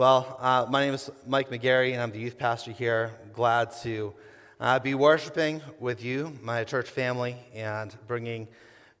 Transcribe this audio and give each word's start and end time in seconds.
Well, 0.00 0.38
uh, 0.40 0.64
my 0.66 0.86
name 0.86 0.94
is 0.94 1.10
Mike 1.26 1.50
McGarry, 1.50 1.92
and 1.92 2.00
I'm 2.00 2.10
the 2.10 2.20
youth 2.20 2.38
pastor 2.38 2.72
here. 2.72 3.12
Glad 3.34 3.72
to 3.82 4.14
uh, 4.58 4.78
be 4.78 4.94
worshiping 4.94 5.60
with 5.78 6.02
you, 6.02 6.38
my 6.40 6.64
church 6.64 6.88
family, 6.88 7.36
and 7.54 7.94
bringing 8.06 8.48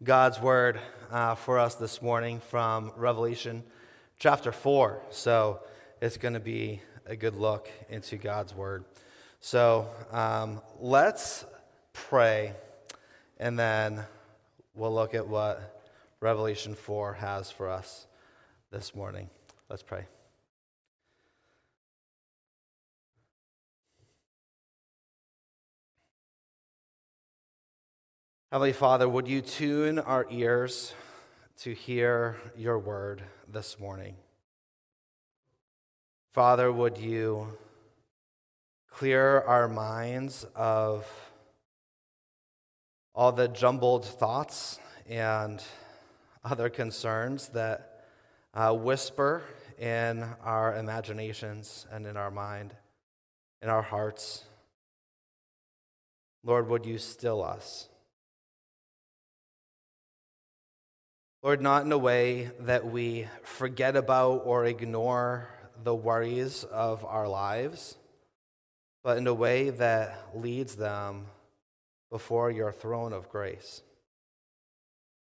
God's 0.04 0.38
word 0.38 0.78
uh, 1.10 1.36
for 1.36 1.58
us 1.58 1.76
this 1.76 2.02
morning 2.02 2.40
from 2.50 2.92
Revelation 2.96 3.62
chapter 4.18 4.52
4. 4.52 5.00
So 5.08 5.60
it's 6.02 6.18
going 6.18 6.34
to 6.34 6.38
be 6.38 6.82
a 7.06 7.16
good 7.16 7.34
look 7.34 7.70
into 7.88 8.18
God's 8.18 8.54
word. 8.54 8.84
So 9.40 9.88
um, 10.12 10.60
let's 10.80 11.46
pray, 11.94 12.52
and 13.38 13.58
then 13.58 14.04
we'll 14.74 14.94
look 14.94 15.14
at 15.14 15.26
what 15.26 15.82
Revelation 16.20 16.74
4 16.74 17.14
has 17.14 17.50
for 17.50 17.70
us 17.70 18.06
this 18.70 18.94
morning. 18.94 19.30
Let's 19.70 19.82
pray. 19.82 20.04
Heavenly 28.52 28.72
Father, 28.72 29.08
would 29.08 29.28
you 29.28 29.42
tune 29.42 30.00
our 30.00 30.26
ears 30.28 30.92
to 31.58 31.72
hear 31.72 32.36
your 32.56 32.80
word 32.80 33.22
this 33.46 33.78
morning? 33.78 34.16
Father, 36.32 36.72
would 36.72 36.98
you 36.98 37.56
clear 38.90 39.38
our 39.42 39.68
minds 39.68 40.44
of 40.56 41.06
all 43.14 43.30
the 43.30 43.46
jumbled 43.46 44.04
thoughts 44.04 44.80
and 45.08 45.62
other 46.42 46.68
concerns 46.68 47.50
that 47.50 48.04
uh, 48.52 48.74
whisper 48.74 49.44
in 49.78 50.24
our 50.42 50.74
imaginations 50.74 51.86
and 51.92 52.04
in 52.04 52.16
our 52.16 52.32
mind, 52.32 52.74
in 53.62 53.68
our 53.68 53.82
hearts? 53.82 54.42
Lord, 56.42 56.68
would 56.68 56.84
you 56.84 56.98
still 56.98 57.44
us? 57.44 57.89
Lord, 61.42 61.62
not 61.62 61.86
in 61.86 61.92
a 61.92 61.96
way 61.96 62.50
that 62.60 62.84
we 62.90 63.26
forget 63.42 63.96
about 63.96 64.42
or 64.44 64.66
ignore 64.66 65.48
the 65.82 65.94
worries 65.94 66.64
of 66.64 67.02
our 67.02 67.26
lives, 67.26 67.96
but 69.02 69.16
in 69.16 69.26
a 69.26 69.32
way 69.32 69.70
that 69.70 70.32
leads 70.34 70.76
them 70.76 71.28
before 72.10 72.50
your 72.50 72.72
throne 72.72 73.14
of 73.14 73.30
grace, 73.30 73.80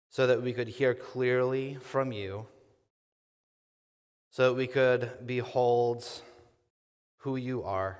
so 0.09 0.29
that 0.29 0.43
we 0.43 0.53
could 0.53 0.69
hear 0.69 0.95
clearly 0.95 1.77
from 1.81 2.13
you, 2.13 2.47
so 4.31 4.51
that 4.51 4.55
we 4.55 4.69
could 4.69 5.27
behold 5.27 6.07
who 7.17 7.35
you 7.35 7.65
are. 7.65 7.98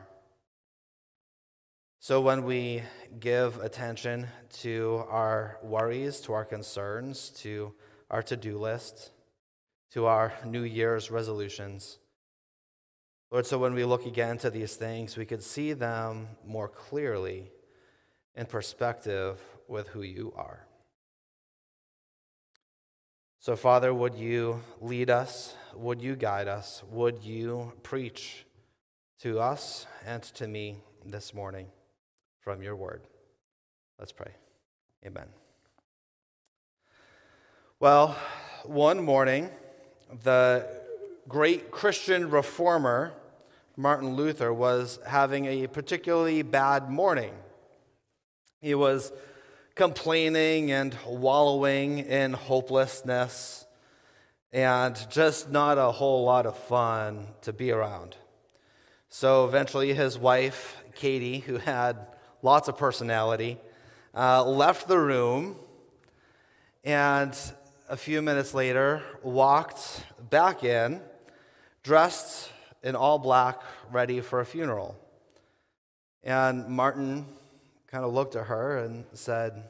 So 1.98 2.20
when 2.20 2.45
we 2.45 2.85
give 3.19 3.59
attention 3.59 4.29
to 4.61 5.03
our 5.09 5.59
worries, 5.61 6.20
to 6.20 6.35
our 6.35 6.45
concerns, 6.45 7.31
to 7.39 7.75
our 8.11 8.23
to 8.23 8.37
do 8.37 8.59
list, 8.59 9.11
to 9.93 10.07
our 10.07 10.33
New 10.45 10.62
Year's 10.62 11.11
resolutions. 11.11 11.99
Lord, 13.31 13.47
so 13.47 13.59
when 13.59 13.75
we 13.75 13.85
look 13.85 14.07
again 14.07 14.39
to 14.39 14.51
these 14.51 14.77
things, 14.77 15.17
we 15.17 15.27
could 15.27 15.43
see 15.43 15.73
them 15.73 16.29
more 16.47 16.69
clearly 16.69 17.51
in 18.35 18.47
perspective 18.47 19.41
with 19.69 19.89
who 19.89 20.03
you 20.03 20.33
are. 20.37 20.67
So, 23.41 23.57
Father, 23.57 23.95
would 23.95 24.15
you 24.15 24.63
lead 24.81 25.09
us? 25.09 25.55
Would 25.75 26.03
you 26.03 26.17
guide 26.17 26.48
us? 26.48 26.83
Would 26.91 27.23
you 27.23 27.73
preach 27.83 28.45
to 29.20 29.39
us 29.39 29.87
and 30.05 30.23
to 30.23 30.48
me 30.48 30.79
this 31.05 31.33
morning 31.33 31.69
from 32.41 32.63
your 32.63 32.75
word? 32.75 33.03
Let's 33.98 34.13
pray. 34.13 34.33
Amen. 35.05 35.45
Well, 37.79 38.17
one 38.64 39.05
morning, 39.05 39.51
the 40.23 40.67
great 41.29 41.70
Christian 41.70 42.31
reformer, 42.31 43.13
Martin 43.77 44.14
Luther, 44.17 44.51
was 44.51 44.98
having 45.07 45.45
a 45.45 45.67
particularly 45.67 46.41
bad 46.41 46.89
morning. 46.89 47.35
He 48.63 48.75
was 48.75 49.13
complaining 49.75 50.73
and 50.73 50.97
wallowing 51.07 51.98
in 51.98 52.33
hopelessness 52.33 53.67
and 54.55 54.97
just 55.11 55.51
not 55.51 55.77
a 55.77 55.92
whole 55.92 56.25
lot 56.25 56.47
of 56.47 56.57
fun 56.57 57.27
to 57.42 57.53
be 57.53 57.73
around. 57.73 58.17
So 59.11 59.45
eventually, 59.45 59.92
his 59.92 60.19
wife, 60.19 60.83
Katie, 60.95 61.41
who 61.41 61.59
had 61.59 61.98
lots 62.41 62.69
of 62.69 62.79
personality, 62.79 63.59
uh, 64.15 64.42
left 64.47 64.89
the 64.89 64.98
room 64.98 65.57
and 66.83 67.36
a 67.89 67.97
few 67.97 68.20
minutes 68.20 68.52
later, 68.52 69.02
walked 69.23 70.05
back 70.30 70.64
in, 70.64 71.01
dressed 71.83 72.51
in 72.83 72.97
all 72.97 73.19
black, 73.19 73.61
ready 73.92 74.20
for 74.20 74.41
a 74.41 74.47
funeral. 74.47 74.97
And 76.24 76.67
Martin 76.69 77.27
kind 77.86 78.05
of 78.05 78.13
looked 78.13 78.35
at 78.35 78.47
her 78.47 78.79
and 78.79 79.05
said, 79.13 79.63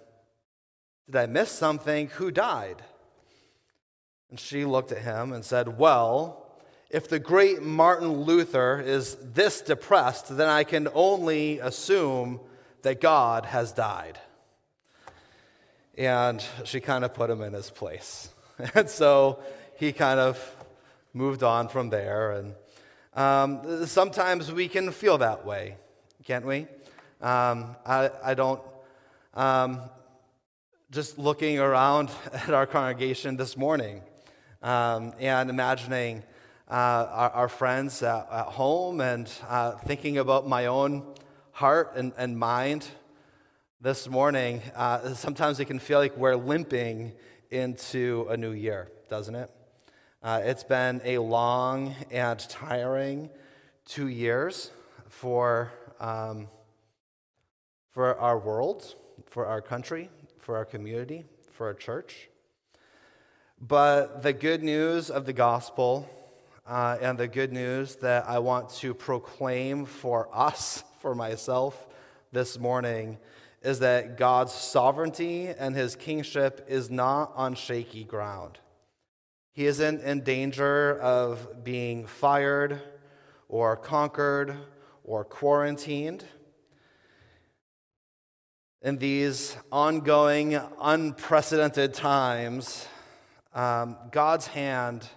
Did 1.06 1.16
I 1.16 1.26
miss 1.26 1.50
something? 1.50 2.08
Who 2.08 2.30
died? 2.30 2.82
And 4.30 4.40
she 4.40 4.64
looked 4.64 4.92
at 4.92 4.98
him 4.98 5.32
and 5.32 5.44
said, 5.44 5.78
Well, 5.78 6.42
if 6.88 7.08
the 7.08 7.18
great 7.18 7.62
Martin 7.62 8.22
Luther 8.22 8.80
is 8.80 9.16
this 9.20 9.60
depressed, 9.60 10.34
then 10.36 10.48
I 10.48 10.64
can 10.64 10.88
only 10.94 11.58
assume 11.58 12.40
that 12.82 13.00
God 13.00 13.44
has 13.46 13.72
died 13.72 14.18
and 15.96 16.44
she 16.64 16.80
kind 16.80 17.04
of 17.04 17.14
put 17.14 17.30
him 17.30 17.42
in 17.42 17.52
his 17.52 17.70
place. 17.70 18.30
And 18.74 18.88
so 18.88 19.42
he 19.76 19.92
kind 19.92 20.18
of 20.18 20.56
moved 21.12 21.42
on 21.42 21.68
from 21.68 21.90
there. 21.90 22.32
And 22.32 22.54
um, 23.14 23.86
sometimes 23.86 24.50
we 24.50 24.68
can 24.68 24.90
feel 24.92 25.18
that 25.18 25.44
way, 25.44 25.76
can't 26.24 26.46
we? 26.46 26.66
Um, 27.20 27.76
I, 27.84 28.10
I, 28.24 28.34
don't, 28.34 28.62
um, 29.34 29.80
just 30.90 31.18
looking 31.18 31.58
around 31.58 32.10
at 32.32 32.50
our 32.50 32.66
congregation 32.66 33.36
this 33.36 33.56
morning 33.56 34.02
um, 34.62 35.12
and 35.18 35.50
imagining 35.50 36.22
uh, 36.70 36.72
our, 36.72 37.30
our, 37.30 37.48
friends 37.48 38.02
at, 38.02 38.26
at 38.30 38.46
home 38.46 39.00
and 39.00 39.30
uh, 39.48 39.72
thinking 39.72 40.18
about 40.18 40.48
my 40.48 40.66
own 40.66 41.02
heart 41.52 41.92
and, 41.94 42.12
and 42.16 42.38
mind 42.38 42.86
this 43.80 44.08
morning, 44.08 44.62
uh, 44.74 45.12
sometimes 45.12 45.60
it 45.60 45.66
can 45.66 45.78
feel 45.78 45.98
like 45.98 46.16
we're 46.16 46.34
limping 46.34 47.12
into 47.50 48.26
a 48.30 48.36
new 48.36 48.52
year, 48.52 48.90
doesn't 49.10 49.34
it? 49.34 49.50
Uh, 50.22 50.40
it's 50.42 50.64
been 50.64 51.00
a 51.04 51.18
long 51.18 51.94
and 52.10 52.38
tiring 52.48 53.28
two 53.84 54.08
years 54.08 54.70
for, 55.08 55.70
um, 56.00 56.48
for 57.90 58.18
our 58.18 58.38
world, 58.38 58.94
for 59.26 59.44
our 59.44 59.60
country, 59.60 60.08
for 60.40 60.56
our 60.56 60.64
community, 60.64 61.26
for 61.52 61.66
our 61.66 61.74
church. 61.74 62.30
But 63.60 64.22
the 64.22 64.32
good 64.32 64.62
news 64.62 65.10
of 65.10 65.26
the 65.26 65.34
gospel 65.34 66.08
uh, 66.66 66.96
and 67.00 67.18
the 67.18 67.28
good 67.28 67.52
news 67.52 67.96
that 67.96 68.26
I 68.26 68.38
want 68.38 68.70
to 68.76 68.94
proclaim 68.94 69.84
for 69.84 70.30
us, 70.32 70.82
for 71.00 71.14
myself, 71.14 71.86
this 72.32 72.58
morning 72.58 73.18
is 73.66 73.80
that 73.80 74.16
God's 74.16 74.52
sovereignty 74.52 75.48
and 75.48 75.74
his 75.74 75.96
kingship 75.96 76.64
is 76.68 76.88
not 76.88 77.32
on 77.34 77.56
shaky 77.56 78.04
ground. 78.04 78.60
He 79.54 79.66
isn't 79.66 80.02
in 80.02 80.20
danger 80.20 81.00
of 81.00 81.64
being 81.64 82.06
fired 82.06 82.80
or 83.48 83.76
conquered 83.76 84.56
or 85.02 85.24
quarantined. 85.24 86.24
In 88.82 88.98
these 88.98 89.56
ongoing, 89.72 90.60
unprecedented 90.80 91.92
times, 91.92 92.86
um, 93.52 93.96
God's 94.12 94.46
hand 94.46 95.08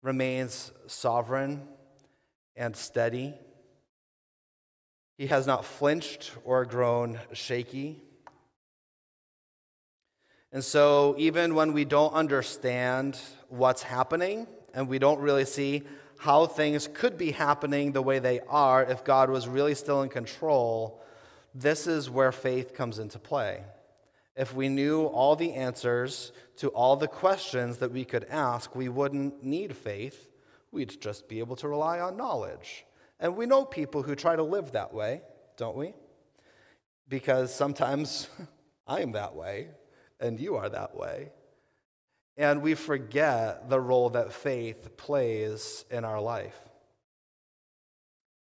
remains 0.00 0.72
sovereign 0.86 1.68
and 2.56 2.74
steady. 2.74 3.34
He 5.16 5.28
has 5.28 5.46
not 5.46 5.64
flinched 5.64 6.32
or 6.44 6.64
grown 6.64 7.20
shaky. 7.32 8.02
And 10.52 10.64
so, 10.64 11.14
even 11.18 11.54
when 11.54 11.72
we 11.72 11.84
don't 11.84 12.12
understand 12.14 13.18
what's 13.48 13.82
happening 13.82 14.46
and 14.72 14.88
we 14.88 14.98
don't 14.98 15.20
really 15.20 15.44
see 15.44 15.82
how 16.18 16.46
things 16.46 16.88
could 16.92 17.18
be 17.18 17.32
happening 17.32 17.92
the 17.92 18.02
way 18.02 18.18
they 18.18 18.40
are 18.48 18.82
if 18.82 19.04
God 19.04 19.28
was 19.28 19.48
really 19.48 19.74
still 19.74 20.02
in 20.02 20.08
control, 20.08 21.02
this 21.54 21.86
is 21.86 22.08
where 22.08 22.32
faith 22.32 22.74
comes 22.74 22.98
into 22.98 23.18
play. 23.18 23.62
If 24.34 24.54
we 24.54 24.68
knew 24.68 25.04
all 25.04 25.36
the 25.36 25.52
answers 25.52 26.32
to 26.56 26.68
all 26.68 26.96
the 26.96 27.08
questions 27.08 27.78
that 27.78 27.92
we 27.92 28.04
could 28.04 28.24
ask, 28.24 28.74
we 28.74 28.88
wouldn't 28.88 29.44
need 29.44 29.76
faith. 29.76 30.30
we'd 30.72 31.00
just 31.00 31.28
be 31.28 31.38
able 31.38 31.56
to 31.56 31.68
rely 31.68 32.00
on 32.00 32.16
knowledge. 32.16 32.85
And 33.18 33.36
we 33.36 33.46
know 33.46 33.64
people 33.64 34.02
who 34.02 34.14
try 34.14 34.36
to 34.36 34.42
live 34.42 34.72
that 34.72 34.92
way, 34.92 35.22
don't 35.56 35.76
we? 35.76 35.94
Because 37.08 37.54
sometimes 37.54 38.28
I'm 38.86 39.12
that 39.12 39.34
way, 39.34 39.68
and 40.20 40.38
you 40.38 40.56
are 40.56 40.68
that 40.68 40.96
way. 40.96 41.30
And 42.36 42.60
we 42.60 42.74
forget 42.74 43.70
the 43.70 43.80
role 43.80 44.10
that 44.10 44.32
faith 44.32 44.96
plays 44.96 45.84
in 45.90 46.04
our 46.04 46.20
life. 46.20 46.56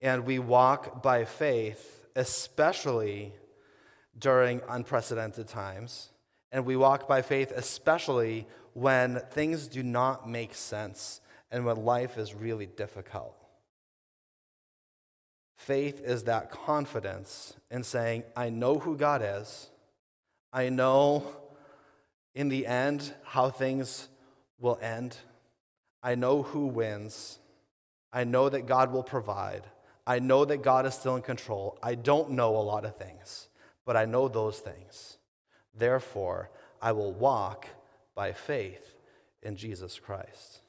And 0.00 0.24
we 0.24 0.38
walk 0.38 1.02
by 1.02 1.24
faith, 1.24 2.06
especially 2.14 3.34
during 4.16 4.60
unprecedented 4.68 5.48
times. 5.48 6.10
And 6.52 6.64
we 6.64 6.76
walk 6.76 7.08
by 7.08 7.22
faith, 7.22 7.52
especially 7.54 8.46
when 8.74 9.20
things 9.30 9.66
do 9.66 9.82
not 9.82 10.28
make 10.28 10.54
sense 10.54 11.20
and 11.50 11.64
when 11.64 11.84
life 11.84 12.16
is 12.16 12.34
really 12.34 12.66
difficult. 12.66 13.39
Faith 15.60 16.00
is 16.02 16.24
that 16.24 16.50
confidence 16.50 17.52
in 17.70 17.82
saying, 17.82 18.22
I 18.34 18.48
know 18.48 18.78
who 18.78 18.96
God 18.96 19.20
is. 19.22 19.68
I 20.54 20.70
know 20.70 21.36
in 22.34 22.48
the 22.48 22.66
end 22.66 23.12
how 23.22 23.50
things 23.50 24.08
will 24.58 24.78
end. 24.80 25.18
I 26.02 26.14
know 26.14 26.42
who 26.42 26.64
wins. 26.64 27.40
I 28.10 28.24
know 28.24 28.48
that 28.48 28.64
God 28.64 28.90
will 28.90 29.02
provide. 29.02 29.64
I 30.06 30.18
know 30.18 30.46
that 30.46 30.62
God 30.62 30.86
is 30.86 30.94
still 30.94 31.14
in 31.16 31.20
control. 31.20 31.78
I 31.82 31.94
don't 31.94 32.30
know 32.30 32.56
a 32.56 32.64
lot 32.72 32.86
of 32.86 32.96
things, 32.96 33.48
but 33.84 33.98
I 33.98 34.06
know 34.06 34.28
those 34.28 34.60
things. 34.60 35.18
Therefore, 35.74 36.50
I 36.80 36.92
will 36.92 37.12
walk 37.12 37.66
by 38.14 38.32
faith 38.32 38.94
in 39.42 39.56
Jesus 39.56 39.98
Christ. 39.98 40.62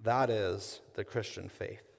That 0.00 0.30
is 0.30 0.80
the 0.94 1.04
Christian 1.04 1.50
faith. 1.50 1.93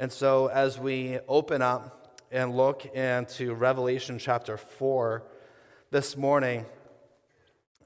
And 0.00 0.12
so, 0.12 0.46
as 0.46 0.78
we 0.78 1.18
open 1.26 1.60
up 1.60 2.20
and 2.30 2.56
look 2.56 2.86
into 2.94 3.52
Revelation 3.52 4.20
chapter 4.20 4.56
4 4.56 5.24
this 5.90 6.16
morning, 6.16 6.66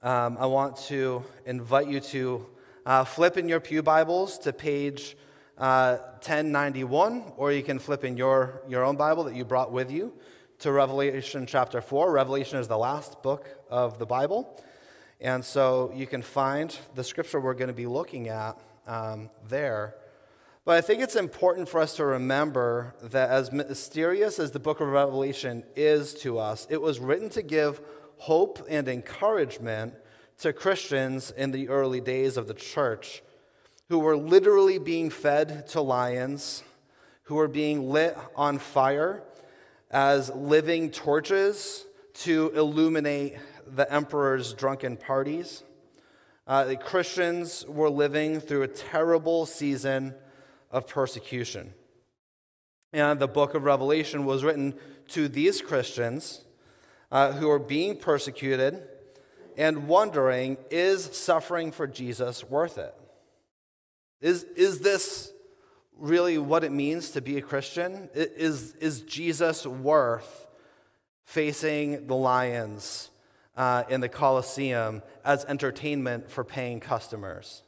um, 0.03 0.37
I 0.39 0.45
want 0.45 0.77
to 0.89 1.25
invite 1.47 1.89
you 1.89 2.01
to 2.01 2.47
uh, 2.85 3.05
flip 3.05 3.39
in 3.39 3.49
your 3.49 3.61
Pew 3.61 3.83
Bibles 3.83 4.37
to 4.41 4.53
page 4.53 5.17
uh, 5.57 5.97
1091, 6.17 7.33
or 7.39 7.51
you 7.51 7.63
can 7.63 7.79
flip 7.79 8.05
in 8.05 8.19
your, 8.19 8.61
your 8.69 8.85
own 8.85 8.97
Bible 8.97 9.25
that 9.25 9.35
you 9.35 9.47
brought 9.47 9.73
with 9.73 9.91
you 9.91 10.13
to 10.59 10.71
Revelation 10.71 11.47
chapter 11.47 11.81
4. 11.81 12.13
Revelation 12.13 12.59
is 12.59 12.69
the 12.69 12.77
last 12.77 13.23
book 13.23 13.49
of 13.71 13.99
the 13.99 14.05
Bible. 14.05 14.63
And 15.19 15.43
so 15.43 15.91
you 15.95 16.07
can 16.07 16.21
find 16.21 16.77
the 16.95 17.05
scripture 17.05 17.41
we're 17.41 17.55
going 17.55 17.69
to 17.69 17.73
be 17.73 17.87
looking 17.87 18.29
at 18.29 18.59
um, 18.87 19.31
there. 19.49 19.95
But 20.65 20.77
I 20.77 20.81
think 20.81 21.03
it's 21.03 21.17
important 21.17 21.69
for 21.69 21.81
us 21.81 21.97
to 21.97 22.05
remember 22.05 22.95
that 23.03 23.31
as 23.31 23.51
mysterious 23.51 24.39
as 24.39 24.53
the 24.53 24.61
book 24.61 24.81
of 24.81 24.87
Revelation 24.87 25.65
is 25.75 26.15
to 26.15 26.39
us, 26.39 26.69
it 26.71 26.81
was 26.81 27.01
written 27.01 27.29
to 27.31 27.43
give 27.43 27.81
hope 28.19 28.65
and 28.69 28.87
encouragement 28.87 29.95
to 30.39 30.53
Christians 30.53 31.33
in 31.33 31.51
the 31.51 31.69
early 31.69 32.01
days 32.01 32.37
of 32.37 32.47
the 32.47 32.55
church 32.55 33.25
who 33.89 33.99
were 33.99 34.17
literally 34.17 34.79
being 34.79 35.11
fed 35.11 35.67
to 35.69 35.81
lions, 35.81 36.63
who 37.25 37.35
were 37.35 37.49
being 37.49 37.91
lit 37.91 38.17
on 38.37 38.59
fire 38.59 39.25
as 39.91 40.31
living 40.31 40.93
torches 40.93 41.87
to 42.15 42.53
illuminate 42.55 43.37
the 43.67 43.93
emperor's 43.93 44.55
drunken 44.55 44.97
parties. 44.97 45.65
Uh, 46.47 46.65
the 46.65 46.77
Christians 46.77 47.67
were 47.67 47.91
living 47.91 48.39
through 48.39 48.63
a 48.63 48.69
terrible 48.69 49.45
season 49.45 50.15
of 50.73 50.89
persecution. 50.89 51.75
And 52.93 53.21
the 53.21 53.29
book 53.29 53.55
of 53.55 53.65
Revelation 53.65 54.25
was 54.25 54.43
written 54.43 54.75
to 55.09 55.29
these 55.29 55.63
Christians 55.63 56.45
uh, 57.11 57.33
who 57.33 57.51
are 57.51 57.59
being 57.59 57.97
persecuted 57.97 58.83
and 59.57 59.87
wondering 59.87 60.57
is 60.71 61.05
suffering 61.05 61.73
for 61.73 61.87
Jesus 61.87 62.43
worth 62.45 62.79
it? 62.79 62.95
Is, 64.21 64.45
is 64.57 64.81
this 64.81 65.33
really 65.99 66.39
what 66.39 66.65
it 66.65 66.73
means 66.73 67.11
to 67.11 67.21
be 67.21 67.37
a 67.37 67.43
Christian? 67.43 68.09
Is, 68.15 68.75
is 68.77 69.03
Jesus 69.03 69.67
worth 69.67 70.47
facing 71.25 72.07
the 72.07 72.17
lions 72.17 73.11
uh, 73.57 73.85
in 73.89 74.01
the 74.01 74.09
Colosseum 74.09 75.03
as 75.25 75.45
entertainment 75.45 76.31
for 76.31 76.45
paying 76.45 76.81
customers? 76.81 77.63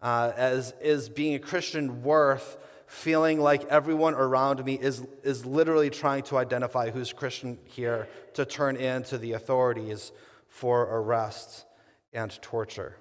Uh, 0.00 0.32
as 0.36 0.74
is 0.80 1.08
being 1.08 1.34
a 1.34 1.38
Christian 1.38 2.02
worth 2.02 2.58
feeling 2.86 3.40
like 3.40 3.64
everyone 3.66 4.14
around 4.14 4.64
me 4.64 4.74
is, 4.74 5.04
is 5.24 5.44
literally 5.44 5.90
trying 5.90 6.22
to 6.24 6.36
identify 6.36 6.90
who's 6.90 7.12
Christian 7.12 7.58
here 7.64 8.08
to 8.34 8.44
turn 8.44 8.76
in 8.76 9.02
to 9.04 9.18
the 9.18 9.32
authorities 9.32 10.12
for 10.48 10.82
arrest 10.82 11.64
and 12.12 12.30
torture? 12.42 12.96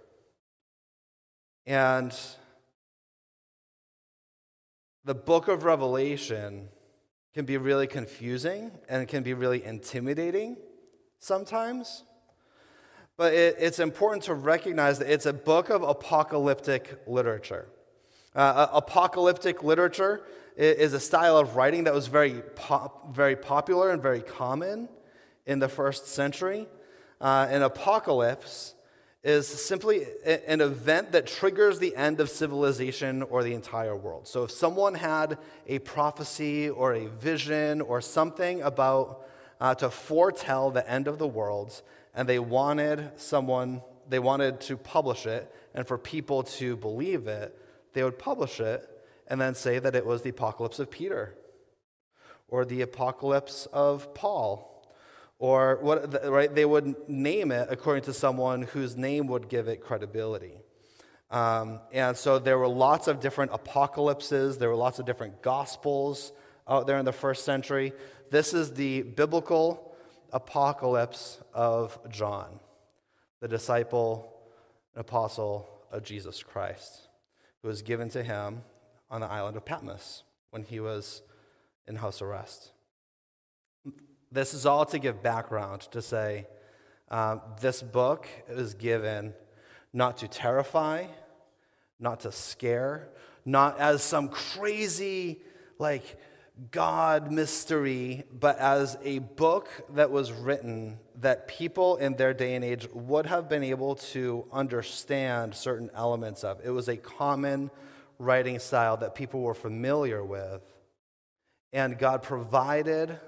And 1.65 2.15
the 5.03 5.15
book 5.15 5.47
of 5.47 5.63
Revelation 5.63 6.69
can 7.33 7.45
be 7.45 7.57
really 7.57 7.85
confusing 7.85 8.71
and 8.89 9.07
can 9.07 9.21
be 9.21 9.33
really 9.33 9.63
intimidating 9.63 10.57
sometimes. 11.19 12.03
But 13.17 13.33
it, 13.33 13.55
it's 13.59 13.79
important 13.79 14.23
to 14.23 14.33
recognize 14.33 14.99
that 14.99 15.11
it's 15.11 15.25
a 15.25 15.33
book 15.33 15.69
of 15.69 15.83
apocalyptic 15.83 17.01
literature. 17.07 17.67
Uh, 18.35 18.67
apocalyptic 18.73 19.63
literature 19.63 20.23
is 20.57 20.93
a 20.93 20.99
style 20.99 21.37
of 21.37 21.55
writing 21.55 21.85
that 21.85 21.93
was 21.93 22.07
very, 22.07 22.41
pop, 22.55 23.15
very 23.15 23.35
popular 23.35 23.91
and 23.91 24.01
very 24.01 24.21
common 24.21 24.89
in 25.45 25.59
the 25.59 25.69
first 25.69 26.07
century. 26.07 26.67
Uh, 27.21 27.47
an 27.49 27.61
apocalypse 27.61 28.73
is 29.23 29.47
simply 29.47 30.05
an 30.25 30.61
event 30.61 31.11
that 31.11 31.25
triggers 31.25 31.79
the 31.79 31.95
end 31.95 32.19
of 32.19 32.29
civilization 32.29 33.23
or 33.23 33.43
the 33.43 33.53
entire 33.53 33.95
world. 33.95 34.27
So 34.27 34.43
if 34.43 34.51
someone 34.51 34.93
had 34.93 35.39
a 35.65 35.79
prophecy 35.79 36.69
or 36.69 36.93
a 36.93 37.07
vision 37.07 37.81
or 37.81 38.01
something 38.01 38.61
about 38.61 39.25
uh, 39.59 39.73
to 39.75 39.89
foretell 39.89 40.69
the 40.69 40.87
end 40.89 41.07
of 41.07 41.17
the 41.17 41.27
world, 41.27 41.81
and 42.15 42.27
they 42.27 42.39
wanted 42.39 43.11
someone, 43.17 43.81
they 44.07 44.19
wanted 44.19 44.61
to 44.61 44.77
publish 44.77 45.25
it, 45.25 45.53
and 45.73 45.87
for 45.87 45.97
people 45.97 46.43
to 46.43 46.75
believe 46.77 47.27
it, 47.27 47.57
they 47.93 48.03
would 48.03 48.17
publish 48.17 48.59
it 48.59 48.89
and 49.27 49.39
then 49.39 49.53
say 49.55 49.79
that 49.79 49.95
it 49.95 50.05
was 50.05 50.21
the 50.21 50.29
apocalypse 50.29 50.79
of 50.79 50.89
Peter 50.89 51.35
or 52.47 52.65
the 52.65 52.81
apocalypse 52.81 53.67
of 53.73 54.13
Paul 54.13 54.71
or 55.39 55.79
what, 55.81 56.25
right? 56.25 56.53
They 56.53 56.65
would 56.65 57.09
name 57.09 57.51
it 57.51 57.67
according 57.69 58.03
to 58.03 58.13
someone 58.13 58.63
whose 58.63 58.95
name 58.95 59.27
would 59.27 59.49
give 59.49 59.67
it 59.67 59.81
credibility. 59.81 60.53
Um, 61.31 61.79
and 61.91 62.15
so 62.15 62.39
there 62.39 62.57
were 62.57 62.67
lots 62.67 63.07
of 63.07 63.19
different 63.19 63.51
apocalypses, 63.53 64.57
there 64.57 64.69
were 64.69 64.75
lots 64.75 64.99
of 64.99 65.05
different 65.05 65.41
gospels 65.41 66.31
out 66.67 66.87
there 66.87 66.97
in 66.97 67.05
the 67.05 67.11
first 67.11 67.43
century. 67.43 67.93
This 68.31 68.53
is 68.53 68.73
the 68.73 69.01
biblical 69.01 69.84
apocalypse 70.35 71.39
of 71.53 71.97
John, 72.09 72.59
the 73.39 73.47
disciple 73.47 74.33
and 74.93 74.99
apostle 74.99 75.67
of 75.91 76.03
Jesus 76.03 76.43
Christ, 76.43 77.07
who 77.61 77.69
was 77.69 77.81
given 77.81 78.09
to 78.09 78.21
him 78.21 78.61
on 79.09 79.21
the 79.21 79.27
island 79.27 79.55
of 79.55 79.63
Patmos 79.63 80.23
when 80.51 80.63
he 80.63 80.81
was 80.81 81.21
in 81.87 81.95
house 81.95 82.21
arrest. 82.21 82.71
This 84.29 84.53
is 84.53 84.65
all 84.65 84.85
to 84.87 84.99
give 84.99 85.23
background 85.23 85.83
to 85.91 86.01
say 86.01 86.47
um, 87.09 87.39
this 87.61 87.81
book 87.81 88.27
is 88.49 88.73
given 88.73 89.33
not 89.93 90.17
to 90.17 90.27
terrify, 90.27 91.05
not 91.97 92.19
to 92.21 92.31
scare, 92.33 93.07
not 93.45 93.79
as 93.79 94.03
some 94.03 94.27
crazy, 94.27 95.41
like, 95.79 96.19
God 96.71 97.31
mystery, 97.31 98.23
but 98.31 98.57
as 98.59 98.97
a 99.03 99.19
book 99.19 99.69
that 99.89 100.09
was 100.09 100.31
written 100.31 100.99
that 101.19 101.49
people 101.49 101.97
in 101.97 102.15
their 102.15 102.33
day 102.33 102.55
and 102.55 102.63
age 102.63 102.87
would 102.93 103.25
have 103.25 103.49
been 103.49 103.63
able 103.63 103.95
to 103.95 104.45
understand 104.53 105.53
certain 105.53 105.89
elements 105.93 106.45
of. 106.45 106.61
It 106.63 106.69
was 106.69 106.87
a 106.87 106.95
common 106.95 107.71
writing 108.19 108.59
style 108.59 108.95
that 108.97 109.15
people 109.15 109.41
were 109.41 109.53
familiar 109.53 110.23
with. 110.23 110.61
And 111.73 111.99
God 111.99 112.23
provided 112.23 113.19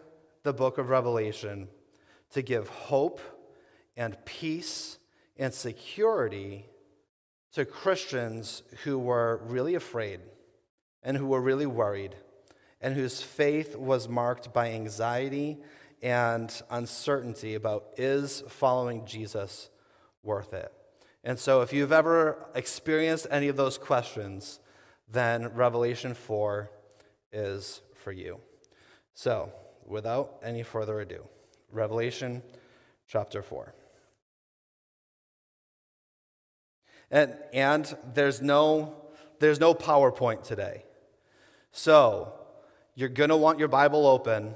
the 0.43 0.53
book 0.53 0.77
of 0.77 0.89
Revelation 0.89 1.67
to 2.31 2.41
give 2.41 2.69
hope 2.69 3.19
and 3.97 4.15
peace 4.23 4.99
and 5.35 5.53
security 5.53 6.65
to 7.51 7.65
Christians 7.65 8.63
who 8.85 8.97
were 8.97 9.41
really 9.47 9.75
afraid 9.75 10.21
and 11.03 11.17
who 11.17 11.25
were 11.25 11.41
really 11.41 11.65
worried 11.65 12.15
and 12.81 12.95
whose 12.95 13.21
faith 13.21 13.75
was 13.75 14.07
marked 14.07 14.53
by 14.53 14.71
anxiety 14.71 15.57
and 16.01 16.61
uncertainty 16.69 17.55
about 17.55 17.85
is 17.97 18.43
following 18.47 19.05
Jesus 19.05 19.69
worth 20.23 20.53
it? 20.53 20.71
And 21.23 21.37
so, 21.37 21.61
if 21.61 21.73
you've 21.73 21.91
ever 21.91 22.47
experienced 22.55 23.27
any 23.29 23.47
of 23.47 23.57
those 23.57 23.77
questions, 23.77 24.59
then 25.09 25.53
Revelation 25.53 26.13
4 26.13 26.71
is 27.31 27.81
for 27.95 28.11
you. 28.11 28.39
So, 29.13 29.51
without 29.85 30.39
any 30.43 30.63
further 30.63 30.99
ado, 30.99 31.23
Revelation 31.71 32.43
chapter 33.07 33.41
4. 33.41 33.73
And, 37.09 37.35
and 37.53 37.97
there's, 38.13 38.41
no, 38.41 38.95
there's 39.39 39.59
no 39.59 39.73
PowerPoint 39.73 40.43
today. 40.43 40.83
So, 41.71 42.33
you're 42.97 43.09
going 43.09 43.29
to 43.29 43.37
want 43.37 43.59
your 43.59 43.67
Bible 43.67 44.07
open, 44.07 44.55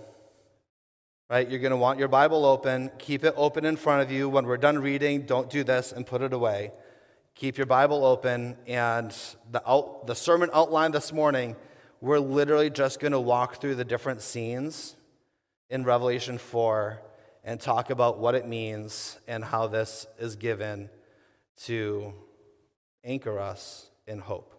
right? 1.29 1.47
You're 1.47 1.59
going 1.59 1.69
to 1.69 1.77
want 1.77 1.99
your 1.99 2.07
Bible 2.07 2.43
open. 2.43 2.89
Keep 2.97 3.23
it 3.23 3.35
open 3.37 3.65
in 3.65 3.75
front 3.75 4.01
of 4.01 4.11
you. 4.11 4.27
When 4.27 4.47
we're 4.47 4.57
done 4.57 4.79
reading, 4.79 5.27
don't 5.27 5.47
do 5.47 5.63
this 5.63 5.91
and 5.91 6.07
put 6.07 6.23
it 6.23 6.33
away. 6.33 6.71
Keep 7.35 7.59
your 7.59 7.67
Bible 7.67 8.03
open. 8.03 8.57
And 8.65 9.15
the, 9.51 9.61
out, 9.69 10.07
the 10.07 10.15
sermon 10.15 10.49
outline 10.55 10.91
this 10.91 11.13
morning, 11.13 11.55
we're 12.01 12.17
literally 12.17 12.71
just 12.71 12.99
going 12.99 13.11
to 13.11 13.19
walk 13.19 13.61
through 13.61 13.75
the 13.75 13.85
different 13.85 14.23
scenes 14.23 14.95
in 15.69 15.83
Revelation 15.83 16.39
4 16.39 16.99
and 17.43 17.61
talk 17.61 17.91
about 17.91 18.17
what 18.17 18.33
it 18.33 18.47
means 18.47 19.19
and 19.27 19.45
how 19.45 19.67
this 19.67 20.07
is 20.17 20.35
given 20.35 20.89
to 21.65 22.11
anchor 23.03 23.39
us 23.39 23.91
in 24.07 24.17
hope. 24.17 24.55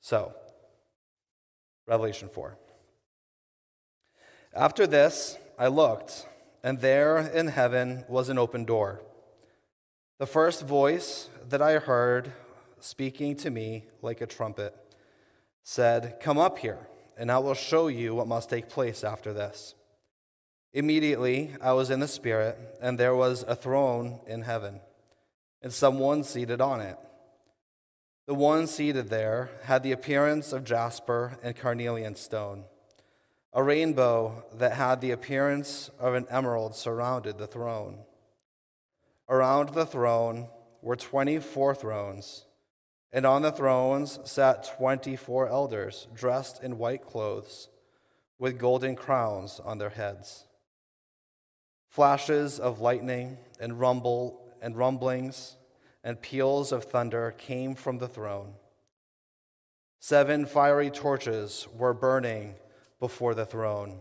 So, 0.00 0.32
Revelation 1.88 2.28
4. 2.28 2.56
After 4.56 4.86
this, 4.86 5.36
I 5.58 5.66
looked, 5.66 6.26
and 6.62 6.80
there 6.80 7.18
in 7.18 7.48
heaven 7.48 8.06
was 8.08 8.30
an 8.30 8.38
open 8.38 8.64
door. 8.64 9.02
The 10.18 10.26
first 10.26 10.64
voice 10.64 11.28
that 11.46 11.60
I 11.60 11.74
heard 11.74 12.32
speaking 12.80 13.36
to 13.36 13.50
me 13.50 13.84
like 14.00 14.22
a 14.22 14.26
trumpet 14.26 14.74
said, 15.62 16.20
Come 16.22 16.38
up 16.38 16.58
here, 16.58 16.88
and 17.18 17.30
I 17.30 17.36
will 17.36 17.52
show 17.52 17.88
you 17.88 18.14
what 18.14 18.28
must 18.28 18.48
take 18.48 18.70
place 18.70 19.04
after 19.04 19.34
this. 19.34 19.74
Immediately 20.72 21.54
I 21.60 21.74
was 21.74 21.90
in 21.90 22.00
the 22.00 22.08
Spirit, 22.08 22.56
and 22.80 22.98
there 22.98 23.14
was 23.14 23.44
a 23.46 23.54
throne 23.54 24.20
in 24.26 24.40
heaven, 24.40 24.80
and 25.60 25.70
someone 25.70 26.24
seated 26.24 26.62
on 26.62 26.80
it. 26.80 26.96
The 28.26 28.32
one 28.32 28.66
seated 28.68 29.10
there 29.10 29.50
had 29.64 29.82
the 29.82 29.92
appearance 29.92 30.54
of 30.54 30.64
jasper 30.64 31.38
and 31.42 31.54
carnelian 31.54 32.14
stone. 32.14 32.64
A 33.56 33.62
rainbow 33.62 34.44
that 34.52 34.74
had 34.74 35.00
the 35.00 35.12
appearance 35.12 35.90
of 35.98 36.12
an 36.12 36.26
emerald 36.28 36.76
surrounded 36.76 37.38
the 37.38 37.46
throne. 37.46 38.00
Around 39.30 39.70
the 39.70 39.86
throne 39.86 40.48
were 40.82 40.94
24 40.94 41.74
thrones, 41.74 42.44
and 43.14 43.24
on 43.24 43.40
the 43.40 43.50
thrones 43.50 44.18
sat 44.26 44.70
24 44.76 45.48
elders 45.48 46.06
dressed 46.12 46.62
in 46.62 46.76
white 46.76 47.06
clothes 47.06 47.68
with 48.38 48.58
golden 48.58 48.94
crowns 48.94 49.58
on 49.64 49.78
their 49.78 49.88
heads. 49.88 50.44
Flashes 51.88 52.60
of 52.60 52.80
lightning 52.82 53.38
and 53.58 53.80
rumble 53.80 54.38
and 54.60 54.76
rumblings 54.76 55.56
and 56.04 56.20
peals 56.20 56.72
of 56.72 56.84
thunder 56.84 57.34
came 57.38 57.74
from 57.74 57.96
the 57.96 58.08
throne. 58.08 58.52
Seven 59.98 60.44
fiery 60.44 60.90
torches 60.90 61.66
were 61.74 61.94
burning 61.94 62.56
before 62.98 63.34
the 63.34 63.46
throne, 63.46 64.00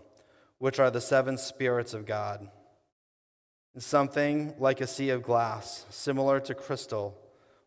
which 0.58 0.80
are 0.80 0.92
the 0.92 1.02
seven 1.02 1.38
spirits 1.38 1.94
of 1.94 2.06
God. 2.06 2.48
And 3.74 3.84
something 3.84 4.54
like 4.58 4.80
a 4.82 4.88
sea 4.88 5.10
of 5.10 5.24
glass, 5.24 5.86
similar 5.90 6.40
to 6.42 6.56
crystal, 6.56 7.18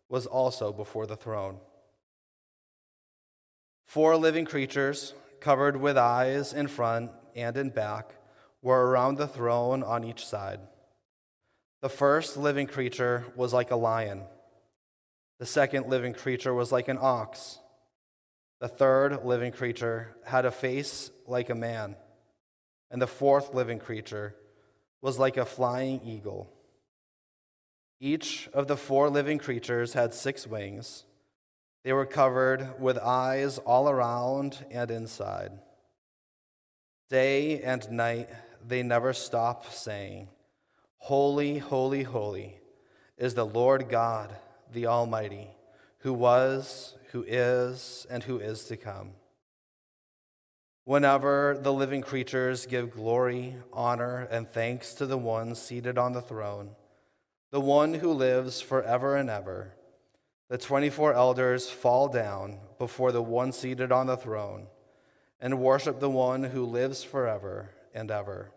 was 0.09 0.27
also 0.27 0.73
before 0.73 1.07
the 1.07 1.17
throne. 1.17 1.59
Four 3.85 4.17
living 4.17 4.45
creatures, 4.45 5.15
covered 5.41 5.77
with 5.77 5.97
eyes 5.97 6.53
in 6.53 6.67
front 6.67 7.11
and 7.37 7.57
in 7.57 7.71
back, 7.71 8.15
were 8.63 8.87
around 8.87 9.17
the 9.17 9.29
throne 9.29 9.83
on 9.83 10.05
each 10.05 10.27
side. 10.27 10.61
The 11.81 11.89
first 11.89 12.37
living 12.37 12.67
creature 12.67 13.25
was 13.37 13.53
like 13.53 13.71
a 13.71 13.77
lion. 13.77 14.25
The 15.39 15.47
second 15.47 15.87
living 15.87 16.13
creature 16.13 16.53
was 16.53 16.73
like 16.73 16.89
an 16.89 16.99
ox. 17.01 17.61
The 18.61 18.69
third 18.69 19.25
living 19.25 19.53
creature 19.53 20.17
had 20.25 20.45
a 20.45 20.51
face 20.51 21.11
like 21.27 21.49
a 21.51 21.55
man. 21.55 21.97
And 22.91 23.01
the 23.01 23.07
fourth 23.07 23.55
living 23.55 23.79
creature 23.79 24.35
was 25.01 25.19
like 25.19 25.37
a 25.37 25.45
flying 25.45 26.01
eagle. 26.05 26.51
Each 28.01 28.49
of 28.53 28.67
the 28.67 28.77
four 28.77 29.11
living 29.11 29.39
creatures 29.39 29.93
had 29.93 30.15
six 30.15 30.47
wings. 30.47 31.05
They 31.85 31.93
were 31.93 32.07
covered 32.07 32.81
with 32.81 32.99
eyes 32.99 33.59
all 33.59 33.89
around 33.89 34.65
and 34.71 34.91
inside. 34.91 35.53
Day 37.09 37.63
and 37.63 37.89
night 37.91 38.29
they 38.67 38.83
never 38.83 39.13
stop 39.13 39.73
saying, 39.73 40.29
Holy, 40.99 41.59
holy, 41.59 42.03
holy 42.03 42.59
is 43.17 43.35
the 43.35 43.47
Lord 43.47 43.89
God, 43.89 44.35
the 44.73 44.87
Almighty, 44.87 45.49
who 45.99 46.13
was, 46.13 46.95
who 47.13 47.25
is, 47.27 48.07
and 48.11 48.23
who 48.23 48.39
is 48.39 48.65
to 48.65 48.77
come. 48.77 49.11
Whenever 50.85 51.59
the 51.61 51.73
living 51.73 52.01
creatures 52.01 52.65
give 52.65 52.91
glory, 52.91 53.55
honor, 53.73 54.27
and 54.31 54.49
thanks 54.49 54.95
to 54.95 55.07
the 55.07 55.19
one 55.19 55.55
seated 55.55 55.99
on 55.99 56.13
the 56.13 56.23
throne, 56.23 56.71
the 57.51 57.61
one 57.61 57.95
who 57.95 58.13
lives 58.13 58.61
forever 58.61 59.17
and 59.17 59.29
ever, 59.29 59.75
the 60.49 60.57
24 60.57 61.13
elders 61.13 61.69
fall 61.69 62.09
down 62.09 62.59
before 62.79 63.13
the 63.13 63.23
one 63.23 63.53
seated 63.53 63.93
on 63.93 64.07
the 64.07 64.17
throne 64.17 64.67
and 65.41 65.61
worship 65.61 66.01
the 66.01 66.11
one 66.11 66.43
who 66.43 66.65
lives 66.65 67.05
forever 67.05 67.71
and 67.95 68.11
ever. 68.11 68.51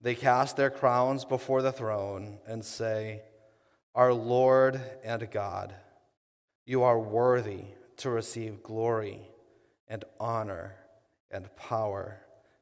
They 0.00 0.14
cast 0.14 0.56
their 0.56 0.70
crowns 0.70 1.24
before 1.24 1.62
the 1.62 1.72
throne 1.72 2.38
and 2.46 2.64
say, 2.64 3.22
Our 3.94 4.12
Lord 4.12 4.80
and 5.02 5.28
God, 5.30 5.74
you 6.68 6.82
are 6.82 6.98
worthy 6.98 7.64
to 7.96 8.10
receive 8.10 8.62
glory 8.62 9.22
and 9.88 10.04
honor 10.20 10.74
and 11.30 11.48
power, 11.56 12.20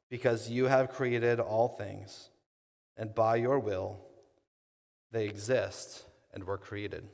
because 0.08 0.48
you 0.48 0.66
have 0.66 0.90
created 0.90 1.40
all 1.40 1.66
things, 1.66 2.30
and 2.96 3.12
by 3.16 3.34
your 3.34 3.58
will 3.58 3.98
they 5.10 5.24
exist 5.24 6.04
and 6.32 6.44
were 6.44 6.56
created. 6.56 7.04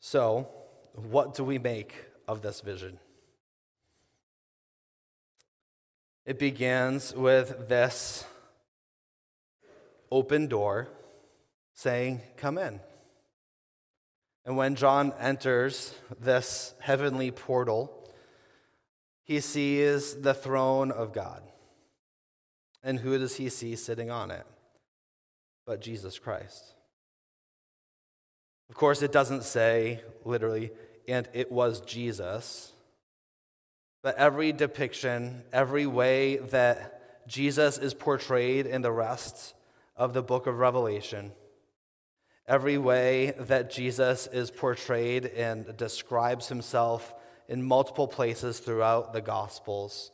So, 0.00 0.48
what 0.94 1.34
do 1.34 1.44
we 1.44 1.58
make 1.60 2.06
of 2.26 2.42
this 2.42 2.62
vision? 2.62 2.98
It 6.24 6.40
begins 6.40 7.14
with 7.14 7.68
this 7.68 8.24
open 10.10 10.48
door 10.48 10.88
saying, 11.72 12.20
Come 12.36 12.58
in. 12.58 12.80
And 14.46 14.56
when 14.56 14.76
John 14.76 15.12
enters 15.18 15.92
this 16.20 16.72
heavenly 16.78 17.32
portal, 17.32 18.08
he 19.24 19.40
sees 19.40 20.14
the 20.14 20.34
throne 20.34 20.92
of 20.92 21.12
God. 21.12 21.42
And 22.84 23.00
who 23.00 23.18
does 23.18 23.36
he 23.36 23.48
see 23.48 23.74
sitting 23.74 24.08
on 24.08 24.30
it? 24.30 24.46
But 25.66 25.80
Jesus 25.80 26.20
Christ. 26.20 26.74
Of 28.70 28.76
course, 28.76 29.02
it 29.02 29.10
doesn't 29.10 29.42
say 29.42 30.00
literally, 30.24 30.70
and 31.08 31.28
it 31.32 31.50
was 31.50 31.80
Jesus. 31.80 32.72
But 34.00 34.16
every 34.16 34.52
depiction, 34.52 35.42
every 35.52 35.86
way 35.86 36.36
that 36.36 37.26
Jesus 37.26 37.78
is 37.78 37.94
portrayed 37.94 38.66
in 38.66 38.82
the 38.82 38.92
rest 38.92 39.54
of 39.96 40.14
the 40.14 40.22
book 40.22 40.46
of 40.46 40.58
Revelation, 40.58 41.32
every 42.48 42.78
way 42.78 43.32
that 43.38 43.70
Jesus 43.70 44.26
is 44.28 44.50
portrayed 44.50 45.26
and 45.26 45.76
describes 45.76 46.48
himself 46.48 47.14
in 47.48 47.62
multiple 47.62 48.08
places 48.08 48.58
throughout 48.58 49.12
the 49.12 49.20
Gospels 49.20 50.10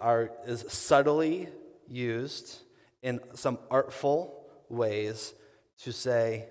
are, 0.00 0.30
is 0.46 0.64
subtly 0.68 1.48
used 1.88 2.58
in 3.02 3.20
some 3.34 3.58
artful 3.70 4.46
ways 4.68 5.34
to 5.82 5.92
say 5.92 6.46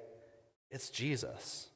it's 0.70 0.90
Jesus. 0.90 1.70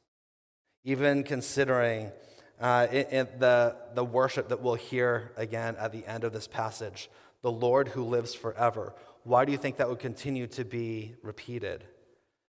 Even 0.83 1.23
considering 1.23 2.11
uh, 2.59 2.87
in, 2.91 3.05
in 3.07 3.27
the, 3.39 3.75
the 3.95 4.03
worship 4.03 4.49
that 4.49 4.61
we'll 4.61 4.75
hear 4.75 5.31
again 5.35 5.75
at 5.79 5.91
the 5.91 6.05
end 6.05 6.23
of 6.23 6.33
this 6.33 6.47
passage 6.47 7.09
the 7.41 7.51
Lord 7.51 7.87
who 7.87 8.03
lives 8.03 8.35
forever. 8.35 8.93
Why 9.23 9.45
do 9.45 9.51
you 9.51 9.57
think 9.57 9.77
that 9.77 9.89
would 9.89 9.99
continue 9.99 10.45
to 10.47 10.63
be 10.63 11.15
repeated? 11.23 11.83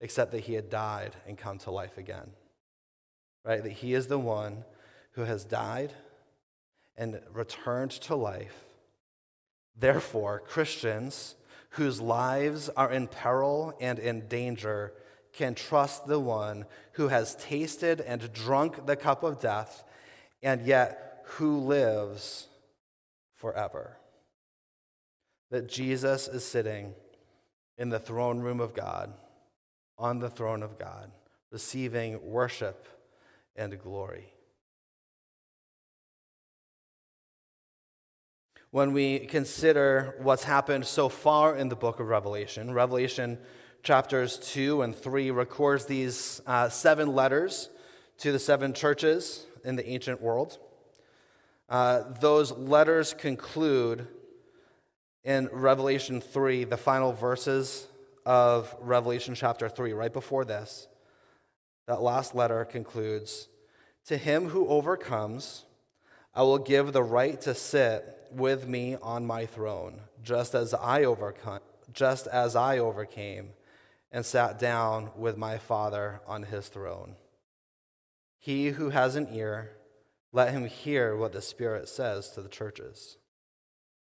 Except 0.04 0.32
that 0.32 0.40
he 0.40 0.52
had 0.52 0.68
died 0.68 1.16
and 1.26 1.38
come 1.38 1.56
to 1.61 1.70
life 1.70 1.96
again. 1.96 2.30
Right? 3.42 3.62
That 3.62 3.73
he 3.73 3.94
is 3.94 4.06
the 4.06 4.18
one 4.18 4.64
who 5.12 5.23
has 5.23 5.46
died 5.46 5.94
and 6.94 7.18
returned 7.32 7.92
to 7.92 8.14
life. 8.14 8.64
Therefore, 9.75 10.40
Christians 10.40 11.37
whose 11.70 12.02
lives 12.02 12.68
are 12.68 12.92
in 12.92 13.06
peril 13.06 13.75
and 13.80 13.99
in 13.99 14.28
danger 14.28 14.92
can 15.32 15.54
trust 15.54 16.06
the 16.06 16.20
one 16.20 16.66
who 16.92 17.08
has 17.08 17.34
tasted 17.37 18.02
and 18.02 18.30
drunk 18.30 18.84
the 18.84 18.96
cup 18.96 19.23
of 19.23 19.40
death, 19.40 19.84
and 20.42 20.66
yet 20.66 21.25
who 21.25 21.58
lives 21.61 22.46
forever. 23.34 23.96
That 25.50 25.66
Jesus 25.66 26.28
is 26.28 26.44
sitting 26.44 26.92
in 27.78 27.88
the 27.88 27.99
throne 27.99 28.40
room 28.40 28.61
of 28.61 28.75
God, 28.75 29.14
on 29.98 30.18
the 30.18 30.30
throne 30.30 30.62
of 30.62 30.78
God, 30.78 31.10
receiving 31.50 32.20
worship 32.22 32.86
and 33.56 33.78
glory. 33.80 34.32
When 38.70 38.92
we 38.92 39.20
consider 39.20 40.16
what's 40.18 40.42
happened 40.42 40.84
so 40.84 41.08
far 41.08 41.56
in 41.56 41.68
the 41.68 41.76
book 41.76 42.00
of 42.00 42.08
Revelation, 42.08 42.72
Revelation 42.72 43.38
chapters 43.84 44.38
2 44.38 44.82
and 44.82 44.96
3 44.96 45.30
records 45.30 45.86
these 45.86 46.40
uh, 46.46 46.68
seven 46.68 47.14
letters 47.14 47.68
to 48.18 48.32
the 48.32 48.38
seven 48.38 48.72
churches 48.72 49.46
in 49.64 49.76
the 49.76 49.88
ancient 49.88 50.20
world. 50.20 50.58
Uh, 51.68 52.02
those 52.20 52.50
letters 52.52 53.14
conclude 53.14 54.08
in 55.22 55.48
Revelation 55.52 56.20
3, 56.20 56.64
the 56.64 56.76
final 56.76 57.12
verses 57.12 57.86
of 58.25 58.75
Revelation 58.81 59.35
chapter 59.35 59.69
3, 59.69 59.93
right 59.93 60.12
before 60.12 60.45
this. 60.45 60.88
That 61.87 62.02
last 62.02 62.35
letter 62.35 62.64
concludes 62.64 63.49
To 64.07 64.16
him 64.16 64.49
who 64.49 64.69
overcomes, 64.69 65.64
I 66.35 66.43
will 66.43 66.59
give 66.59 66.93
the 66.93 67.02
right 67.02 67.40
to 67.43 67.54
sit 67.54 68.28
with 68.33 68.66
me 68.66 68.97
on 69.02 69.26
my 69.26 69.47
throne, 69.47 70.00
just 70.23 70.54
as 70.54 70.75
I 70.75 71.04
overcome, 71.04 71.61
just 71.93 72.26
as 72.26 72.57
I 72.57 72.78
overcame 72.78 73.50
and 74.11 74.25
sat 74.25 74.59
down 74.59 75.11
with 75.16 75.37
my 75.37 75.59
Father 75.59 76.21
on 76.26 76.45
his 76.45 76.69
throne. 76.69 77.16
He 78.38 78.69
who 78.69 78.90
has 78.90 79.16
an 79.16 79.28
ear, 79.33 79.73
let 80.33 80.52
him 80.52 80.66
hear 80.66 81.16
what 81.16 81.33
the 81.33 81.43
Spirit 81.43 81.88
says 81.88 82.31
to 82.31 82.40
the 82.40 82.49
churches. 82.49 83.16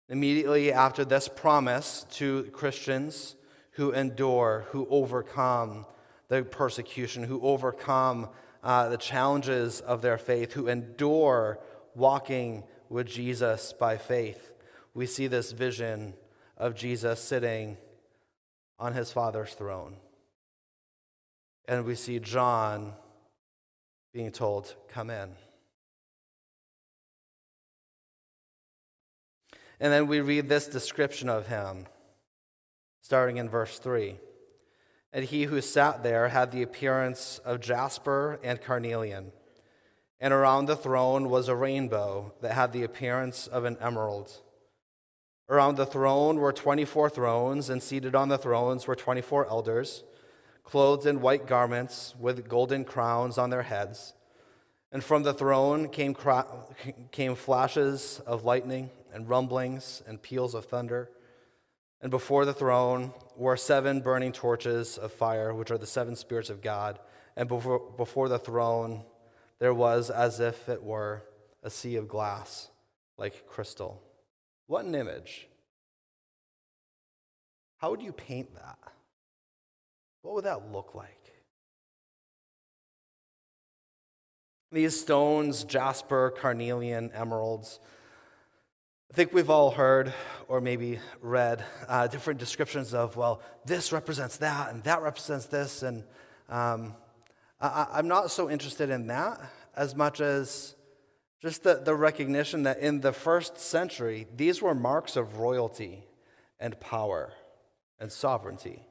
Immediately 0.09 0.73
after 0.73 1.05
this 1.05 1.29
promise 1.29 2.07
to 2.13 2.45
Christians 2.53 3.35
who 3.77 3.93
endure, 3.93 4.67
who 4.71 4.87
overcome 4.91 5.87
the 6.29 6.43
persecution, 6.43 7.23
who 7.23 7.41
overcome 7.41 8.29
uh, 8.63 8.89
the 8.89 8.97
challenges 8.97 9.81
of 9.81 10.03
their 10.03 10.19
faith, 10.19 10.53
who 10.55 10.67
endure 10.67 11.59
walking 11.95 12.65
with 12.89 13.07
Jesus 13.07 13.73
by 13.73 13.97
faith, 13.97 14.53
we 14.95 15.07
see 15.07 15.27
this 15.27 15.53
vision 15.53 16.15
of 16.57 16.75
Jesus 16.75 17.21
sitting 17.21 17.77
on 18.79 18.93
his 18.93 19.13
Father's 19.13 19.53
throne. 19.53 19.97
And 21.69 21.85
we 21.85 21.95
see 21.95 22.19
John 22.19 22.93
being 24.13 24.33
told, 24.33 24.75
Come 24.89 25.11
in. 25.11 25.31
And 29.79 29.93
then 29.93 30.07
we 30.07 30.21
read 30.21 30.49
this 30.49 30.67
description 30.67 31.29
of 31.29 31.49
him, 31.49 31.87
starting 33.07 33.37
in 33.37 33.49
verse 33.49 33.79
3. 33.79 34.17
And 35.13 35.25
he 35.25 35.45
who 35.45 35.61
sat 35.61 36.03
there 36.03 36.27
had 36.27 36.51
the 36.51 36.63
appearance 36.63 37.39
of 37.45 37.61
jasper 37.61 38.41
and 38.43 38.61
carnelian. 38.61 39.31
And 40.19 40.35
around 40.35 40.67
the 40.67 40.75
throne 40.75 41.31
was 41.31 41.47
a 41.47 41.55
rainbow 41.55 42.35
that 42.41 42.55
had 42.55 42.73
the 42.73 42.83
appearance 42.83 43.47
of 43.47 43.65
an 43.65 43.77
emerald. 43.81 44.33
Around 45.49 45.77
the 45.77 45.87
throne 45.87 46.39
were 46.39 46.53
24 46.53 47.09
thrones, 47.11 47.71
and 47.71 47.81
seated 47.81 48.17
on 48.17 48.29
the 48.29 48.39
thrones 48.39 48.89
were 48.89 48.97
24 48.97 49.49
elders, 49.51 50.03
clothed 50.65 51.07
in 51.07 51.21
white 51.21 51.47
garments 51.47 52.13
with 52.19 52.49
golden 52.49 52.85
crowns 52.85 53.39
on 53.39 53.51
their 53.51 53.63
heads. 53.63 54.15
And 54.91 55.05
from 55.05 55.23
the 55.23 55.33
throne 55.33 55.91
came, 55.91 56.17
came 57.13 57.37
flashes 57.37 58.21
of 58.27 58.45
lightning 58.45 58.91
and 59.15 59.29
rumblings 59.29 60.03
and 60.09 60.21
peals 60.21 60.57
of 60.57 60.65
thunder. 60.65 61.09
And 62.01 62.11
before 62.11 62.45
the 62.45 62.55
throne 62.55 63.13
were 63.37 63.57
seven 63.57 64.01
burning 64.01 64.33
torches 64.33 64.99
of 64.99 65.13
fire, 65.13 65.55
which 65.55 65.71
are 65.71 65.79
the 65.79 65.87
seven 65.87 66.15
spirits 66.17 66.51
of 66.51 66.63
God. 66.63 66.99
And 67.37 67.49
before, 67.49 67.81
before 67.97 68.29
the 68.29 68.39
throne 68.39 69.05
there 69.59 69.75
was 69.75 70.11
as 70.11 70.41
if 70.41 70.69
it 70.69 70.83
were 70.83 71.25
a 71.63 71.71
sea 71.71 71.97
of 71.97 72.09
glass, 72.09 72.69
like 73.17 73.47
crystal. 73.47 74.03
What 74.67 74.85
an 74.85 74.95
image! 74.95 75.49
How 77.79 77.91
would 77.91 78.03
you 78.03 78.13
paint 78.13 78.55
that? 78.55 78.79
What 80.23 80.35
would 80.35 80.45
that 80.45 80.73
look 80.73 80.95
like? 80.95 81.33
These 84.73 85.01
stones, 85.01 85.65
jasper, 85.65 86.35
carnelian, 86.37 87.11
emeralds, 87.15 87.79
I 89.11 89.15
think 89.15 89.33
we've 89.33 89.51
all 89.51 89.71
heard 89.71 90.13
or 90.49 90.61
maybe 90.61 90.99
read 91.21 91.65
uh, 91.89 92.09
different 92.09 92.41
descriptions 92.41 92.93
of, 92.93 93.17
well, 93.17 93.41
this 93.65 93.93
represents 93.93 94.39
that 94.39 94.71
and 94.73 94.83
that 94.83 95.01
represents 95.01 95.47
this. 95.47 95.83
And 95.83 96.03
um, 96.49 96.95
I, 97.61 97.87
I'm 97.93 98.09
not 98.09 98.31
so 98.31 98.51
interested 98.51 98.91
in 98.91 99.07
that 99.07 99.41
as 99.77 99.95
much 99.95 100.21
as 100.21 100.75
just 101.41 101.63
the, 101.63 101.75
the 101.77 101.95
recognition 101.95 102.65
that 102.65 102.81
in 102.81 103.01
the 103.01 103.13
first 103.13 103.59
century, 103.59 104.27
these 104.37 104.61
were 104.61 104.75
marks 104.75 105.17
of 105.17 105.39
royalty 105.39 106.05
and 106.59 106.79
power 106.81 107.33
and 108.01 108.11
sovereignty. 108.11 108.83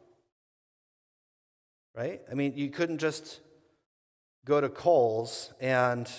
Right? 1.94 2.22
I 2.32 2.36
mean, 2.36 2.54
you 2.56 2.70
couldn't 2.70 3.00
just 3.00 3.42
go 4.46 4.62
to 4.62 4.70
Kohl's 4.70 5.54
and 5.60 6.10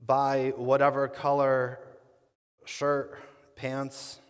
buy 0.00 0.52
whatever 0.56 1.06
color 1.08 1.80
shirt, 2.68 3.18
pants, 3.56 4.20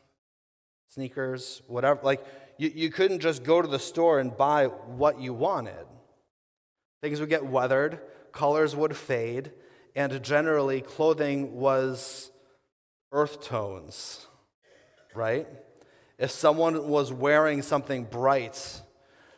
sneakers, 0.89 1.63
whatever. 1.67 2.01
Like, 2.03 2.25
you, 2.57 2.73
you 2.75 2.91
couldn't 2.91 3.21
just 3.21 3.43
go 3.43 3.61
to 3.61 3.69
the 3.69 3.79
store 3.79 4.21
and 4.21 4.37
buy 4.37 4.67
what 4.67 5.21
you 5.21 5.35
wanted. 5.35 5.87
Things 7.03 7.21
would 7.21 7.29
get 7.29 7.45
weathered, 7.45 8.01
colors 8.33 8.75
would 8.75 8.97
fade, 8.97 9.53
and 9.95 10.23
generally, 10.23 10.81
clothing 10.81 11.57
was 11.57 12.31
earth 13.13 13.43
tones, 13.43 14.27
right? 15.15 15.47
If 16.19 16.31
someone 16.31 16.89
was 16.89 17.13
wearing 17.13 17.63
something 17.63 18.05
bright 18.05 18.83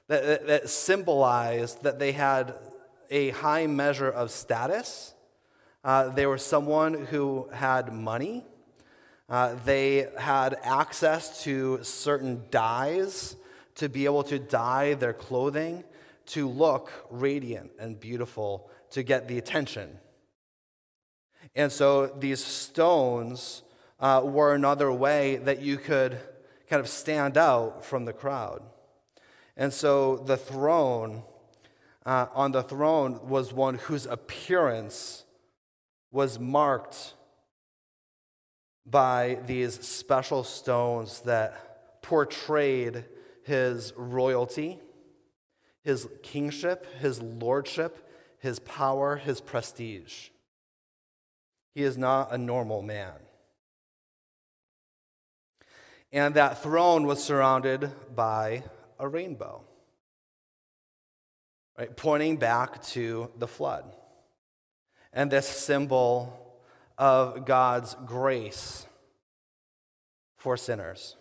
that, 0.09 0.25
that, 0.25 0.47
that 0.47 0.69
symbolized 0.69 1.83
that 1.83 1.99
they 1.99 2.13
had 2.13 2.55
a 3.11 3.31
high 3.31 3.67
measure 3.67 4.09
of 4.09 4.31
status, 4.31 5.15
uh, 5.85 6.09
they 6.09 6.27
were 6.27 6.39
someone 6.39 7.07
who 7.07 7.49
had 7.53 7.93
money, 7.93 8.45
uh, 9.31 9.55
they 9.65 10.09
had 10.19 10.59
access 10.65 11.45
to 11.45 11.79
certain 11.83 12.43
dyes 12.51 13.37
to 13.77 13.89
be 13.89 14.05
able 14.05 14.25
to 14.25 14.39
dye 14.39 14.95
their 14.95 15.13
clothing 15.13 15.85
to 16.27 16.49
look 16.49 16.93
radiant 17.11 17.71
and 17.79 17.99
beautiful 17.99 18.69
to 18.91 19.05
get 19.05 19.29
the 19.29 19.39
attention. 19.39 19.99
And 21.55 21.71
so 21.71 22.07
these 22.07 22.45
stones 22.45 23.63
uh, 24.01 24.23
were 24.25 24.55
another 24.55 24.93
way 24.93 25.37
that 25.37 25.63
you 25.63 25.77
could 25.77 26.19
kind 26.69 26.81
of 26.81 26.89
stand 26.89 27.39
out 27.39 27.85
from 27.85 28.05
the 28.05 28.13
crowd. 28.13 28.63
And 29.57 29.73
so 29.73 30.17
the 30.17 30.37
throne, 30.37 31.23
uh, 32.05 32.27
on 32.35 32.53
the 32.53 32.63
throne, 32.63 33.21
was 33.29 33.53
one 33.53 33.77
whose 33.77 34.07
appearance 34.07 35.25
was 36.11 36.39
marked 36.39 37.15
by 38.87 39.39
these 39.47 39.87
special 39.87 40.43
stones 40.43 41.21
that 41.23 42.03
portrayed 42.03 43.05
his 43.45 43.93
royalty, 43.97 44.79
his 45.83 46.09
kingship, 46.23 46.87
his 47.01 47.21
lordship, 47.23 48.09
his 48.39 48.59
power, 48.61 49.17
his 49.17 49.41
prestige. 49.41 50.29
He 51.75 51.83
is 51.83 51.97
not 51.97 52.33
a 52.33 52.39
normal 52.39 52.83
man. 52.83 53.15
And 56.13 56.35
that 56.35 56.63
throne 56.63 57.07
was 57.07 57.23
surrounded 57.23 57.91
by 58.15 58.65
a 58.99 59.07
rainbow, 59.07 59.63
right, 61.79 61.97
pointing 61.97 62.37
back 62.37 62.83
to 62.89 63.31
the 63.39 63.47
flood. 63.47 63.85
And 65.13 65.31
this 65.31 65.47
symbol 65.47 66.50
of 67.01 67.47
God's 67.47 67.97
grace 68.05 68.87
for 70.37 70.59
sinners. 70.59 71.17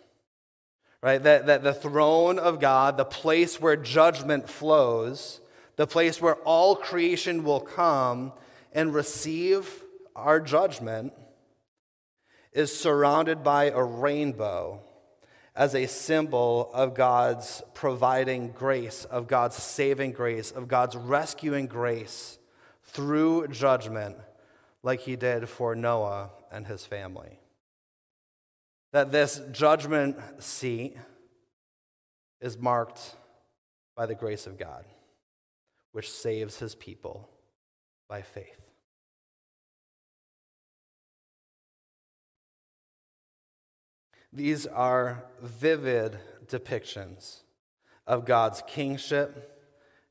Right? 1.02 1.22
That, 1.22 1.46
that 1.46 1.62
the 1.62 1.72
throne 1.72 2.38
of 2.38 2.60
God, 2.60 2.98
the 2.98 3.06
place 3.06 3.58
where 3.58 3.76
judgment 3.76 4.46
flows, 4.46 5.40
the 5.76 5.86
place 5.86 6.20
where 6.20 6.34
all 6.44 6.76
creation 6.76 7.44
will 7.44 7.60
come 7.60 8.34
and 8.72 8.92
receive 8.92 9.82
our 10.14 10.38
judgment, 10.38 11.14
is 12.52 12.76
surrounded 12.78 13.42
by 13.42 13.70
a 13.70 13.82
rainbow 13.82 14.82
as 15.56 15.74
a 15.74 15.86
symbol 15.86 16.70
of 16.74 16.94
God's 16.94 17.62
providing 17.72 18.52
grace, 18.52 19.06
of 19.06 19.28
God's 19.28 19.56
saving 19.56 20.12
grace, 20.12 20.50
of 20.50 20.68
God's 20.68 20.94
rescuing 20.94 21.66
grace 21.66 22.38
through 22.82 23.48
judgment, 23.48 24.16
like 24.82 25.00
he 25.00 25.16
did 25.16 25.48
for 25.48 25.74
Noah 25.74 26.30
and 26.50 26.66
his 26.66 26.84
family. 26.86 27.38
That 28.92 29.12
this 29.12 29.40
judgment 29.52 30.16
seat 30.42 30.96
is 32.40 32.58
marked 32.58 33.16
by 33.96 34.06
the 34.06 34.14
grace 34.14 34.46
of 34.46 34.58
God, 34.58 34.84
which 35.92 36.10
saves 36.10 36.58
his 36.58 36.74
people 36.74 37.28
by 38.08 38.22
faith. 38.22 38.70
These 44.32 44.66
are 44.66 45.24
vivid 45.42 46.18
depictions 46.46 47.40
of 48.06 48.24
God's 48.24 48.62
kingship 48.66 49.60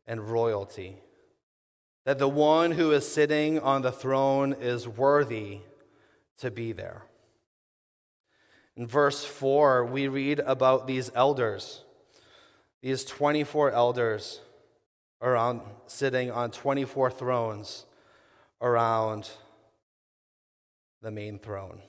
and 0.05 0.29
royalty. 0.29 0.97
That 2.09 2.17
the 2.17 2.27
one 2.27 2.71
who 2.71 2.89
is 2.91 3.07
sitting 3.07 3.59
on 3.59 3.83
the 3.83 3.91
throne 3.91 4.53
is 4.59 4.87
worthy 4.87 5.59
to 6.39 6.49
be 6.49 6.71
there. 6.71 7.03
In 8.75 8.87
verse 8.87 9.23
4, 9.23 9.85
we 9.85 10.07
read 10.07 10.39
about 10.39 10.87
these 10.87 11.11
elders, 11.13 11.83
these 12.81 13.05
24 13.05 13.73
elders 13.73 14.41
around 15.21 15.61
sitting 15.85 16.31
on 16.31 16.49
24 16.49 17.11
thrones 17.11 17.85
around 18.59 19.29
the 21.03 21.11
main 21.11 21.37
throne. 21.37 21.79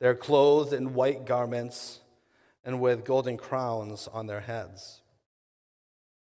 They're 0.00 0.16
clothed 0.16 0.72
in 0.72 0.94
white 0.94 1.24
garments 1.24 2.00
and 2.64 2.80
with 2.80 3.04
golden 3.04 3.36
crowns 3.36 4.08
on 4.12 4.26
their 4.26 4.40
heads. 4.40 5.02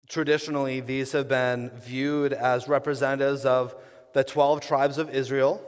Traditionally, 0.08 0.78
these 0.80 1.12
have 1.12 1.28
been 1.28 1.70
viewed 1.70 2.32
as 2.32 2.68
representatives 2.68 3.44
of 3.44 3.74
the 4.12 4.22
12 4.22 4.60
tribes 4.60 4.98
of 4.98 5.10
Israel 5.10 5.60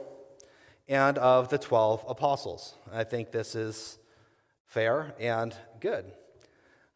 and 0.87 1.17
of 1.17 1.49
the 1.49 1.57
12 1.57 2.05
apostles. 2.07 2.75
I 2.93 3.03
think 3.03 3.31
this 3.31 3.53
is 3.53 3.99
fair 4.65 5.13
and 5.19 5.53
good. 5.81 6.05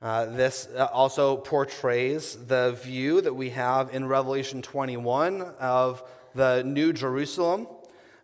Uh, 0.01 0.25
this 0.25 0.69
also 0.93 1.37
portrays 1.37 2.35
the 2.47 2.77
view 2.81 3.19
that 3.19 3.33
we 3.33 3.49
have 3.49 3.93
in 3.93 4.05
Revelation 4.05 4.61
21 4.61 5.41
of 5.59 6.01
the 6.35 6.63
New 6.63 6.93
Jerusalem 6.93 7.67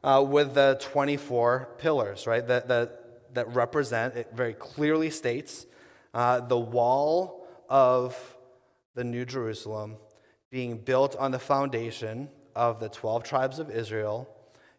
uh, 0.01 0.25
with 0.25 0.53
the 0.53 0.77
24 0.81 1.69
pillars, 1.77 2.25
right, 2.25 2.45
that, 2.47 2.69
that, 2.69 3.33
that 3.33 3.53
represent, 3.53 4.15
it 4.15 4.29
very 4.33 4.53
clearly 4.53 5.09
states 5.09 5.65
uh, 6.13 6.39
the 6.39 6.57
wall 6.57 7.47
of 7.69 8.15
the 8.99 9.05
New 9.05 9.23
Jerusalem 9.23 9.95
being 10.51 10.77
built 10.77 11.15
on 11.15 11.31
the 11.31 11.39
foundation 11.39 12.27
of 12.53 12.81
the 12.81 12.89
12 12.89 13.23
tribes 13.23 13.57
of 13.57 13.71
Israel 13.71 14.27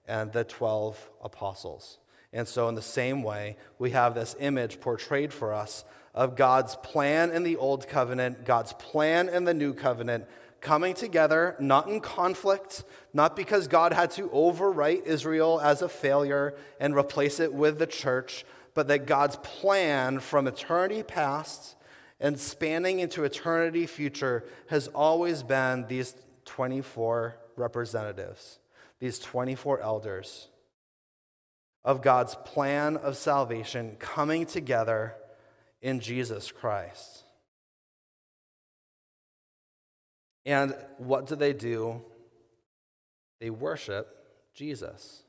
and 0.06 0.30
the 0.30 0.44
12 0.44 1.10
apostles. 1.24 1.96
And 2.30 2.46
so, 2.46 2.68
in 2.68 2.74
the 2.74 2.82
same 2.82 3.22
way, 3.22 3.56
we 3.78 3.92
have 3.92 4.14
this 4.14 4.36
image 4.38 4.78
portrayed 4.78 5.32
for 5.32 5.54
us 5.54 5.86
of 6.14 6.36
God's 6.36 6.76
plan 6.76 7.30
in 7.30 7.44
the 7.44 7.56
Old 7.56 7.88
Covenant, 7.88 8.44
God's 8.44 8.74
plan 8.74 9.30
in 9.30 9.44
the 9.44 9.54
New 9.54 9.72
Covenant, 9.72 10.26
coming 10.60 10.92
together, 10.92 11.56
not 11.58 11.88
in 11.88 12.00
conflict, 12.00 12.84
not 13.14 13.34
because 13.34 13.68
God 13.68 13.94
had 13.94 14.10
to 14.12 14.28
overwrite 14.28 15.06
Israel 15.06 15.58
as 15.62 15.80
a 15.80 15.88
failure 15.88 16.54
and 16.78 16.94
replace 16.94 17.40
it 17.40 17.54
with 17.54 17.78
the 17.78 17.86
church, 17.86 18.44
but 18.74 18.86
that 18.88 19.06
God's 19.06 19.36
plan 19.36 20.20
from 20.20 20.46
eternity 20.46 21.02
past 21.02 21.76
and 22.20 22.38
spanning 22.38 23.00
into 23.00 23.24
eternity 23.24 23.86
future 23.86 24.44
has 24.68 24.88
always 24.88 25.42
been 25.42 25.86
these 25.86 26.14
24 26.44 27.36
representatives, 27.56 28.58
these 28.98 29.18
24 29.18 29.80
elders 29.80 30.48
of 31.82 32.02
God's 32.02 32.34
plan 32.44 32.98
of 32.98 33.16
salvation 33.16 33.96
coming 33.98 34.44
together 34.44 35.14
in 35.80 36.00
Jesus 36.00 36.52
Christ. 36.52 37.24
And 40.44 40.74
what 40.98 41.26
do 41.26 41.36
they 41.36 41.54
do? 41.54 42.02
They 43.40 43.48
worship 43.48 44.08
Jesus. 44.54 45.22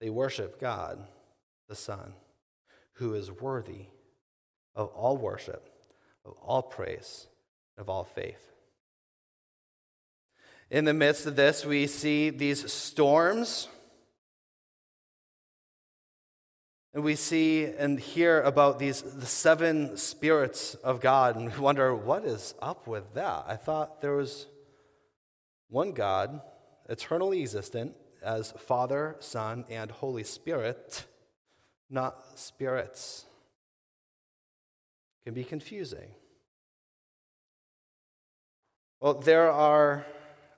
They 0.00 0.10
worship 0.10 0.60
God, 0.60 1.06
the 1.68 1.76
Son, 1.76 2.14
who 2.94 3.14
is 3.14 3.30
worthy 3.30 3.86
of 4.80 4.88
all 4.88 5.16
worship, 5.16 5.68
of 6.24 6.32
all 6.42 6.62
praise, 6.62 7.26
of 7.78 7.88
all 7.88 8.04
faith. 8.04 8.52
In 10.70 10.84
the 10.84 10.94
midst 10.94 11.26
of 11.26 11.36
this, 11.36 11.64
we 11.64 11.86
see 11.86 12.30
these 12.30 12.72
storms 12.72 13.68
And 16.92 17.04
we 17.04 17.14
see 17.14 17.66
and 17.66 18.00
hear 18.00 18.42
about 18.42 18.80
these 18.80 19.02
the 19.02 19.26
seven 19.26 19.96
spirits 19.96 20.74
of 20.74 21.00
God, 21.00 21.36
and 21.36 21.52
we 21.52 21.58
wonder 21.60 21.94
what 21.94 22.24
is 22.24 22.54
up 22.60 22.88
with 22.88 23.14
that. 23.14 23.44
I 23.46 23.54
thought 23.54 24.00
there 24.00 24.16
was 24.16 24.46
one 25.68 25.92
God, 25.92 26.40
eternally 26.88 27.42
existent, 27.42 27.94
as 28.24 28.50
Father, 28.52 29.16
Son, 29.20 29.64
and 29.70 29.90
Holy 29.90 30.24
Spirit, 30.24 31.06
not 31.88 32.38
spirits. 32.38 33.24
Can 35.30 35.34
be 35.36 35.44
confusing. 35.44 36.10
Well, 39.00 39.14
there 39.14 39.48
are 39.48 40.04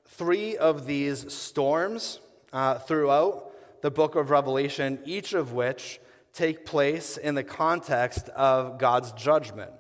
three 0.07 0.57
of 0.57 0.87
these 0.87 1.31
storms 1.31 2.21
uh, 2.55 2.79
throughout 2.79 3.53
the 3.83 3.91
book 3.91 4.15
of 4.15 4.31
Revelation, 4.31 4.99
each 5.05 5.35
of 5.35 5.53
which 5.53 6.01
take 6.33 6.65
place 6.65 7.19
in 7.19 7.35
the 7.35 7.45
context 7.45 8.31
of 8.31 8.79
God's 8.79 9.13
judgment. 9.13 9.73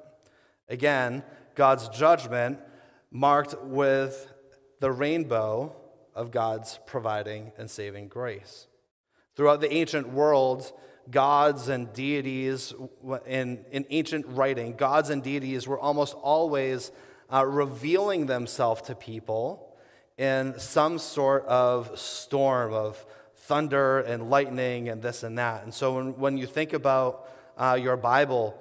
Again, 0.68 1.22
God's 1.54 1.88
judgment 1.88 2.58
marked 3.10 3.58
with 3.62 4.30
the 4.80 4.92
rainbow 4.92 5.74
of 6.14 6.30
God's 6.30 6.78
providing 6.84 7.52
and 7.56 7.70
saving 7.70 8.08
grace. 8.08 8.66
Throughout 9.36 9.62
the 9.62 9.72
ancient 9.72 10.12
world, 10.12 10.70
gods 11.10 11.68
and 11.68 11.92
deities, 11.92 12.74
in, 13.26 13.64
in 13.70 13.84
ancient 13.90 14.26
writing, 14.28 14.74
gods 14.76 15.10
and 15.10 15.22
deities 15.22 15.66
were 15.66 15.78
almost 15.78 16.14
always 16.14 16.92
uh, 17.32 17.44
revealing 17.44 18.26
themselves 18.26 18.82
to 18.82 18.94
people 18.94 19.76
in 20.18 20.58
some 20.58 20.98
sort 20.98 21.44
of 21.46 21.98
storm 21.98 22.72
of 22.72 23.04
thunder 23.34 24.00
and 24.00 24.30
lightning 24.30 24.88
and 24.88 25.02
this 25.02 25.22
and 25.22 25.38
that. 25.38 25.64
And 25.64 25.74
so 25.74 25.94
when, 25.94 26.18
when 26.18 26.36
you 26.38 26.46
think 26.46 26.72
about 26.72 27.28
uh, 27.56 27.78
your 27.80 27.96
Bible, 27.96 28.56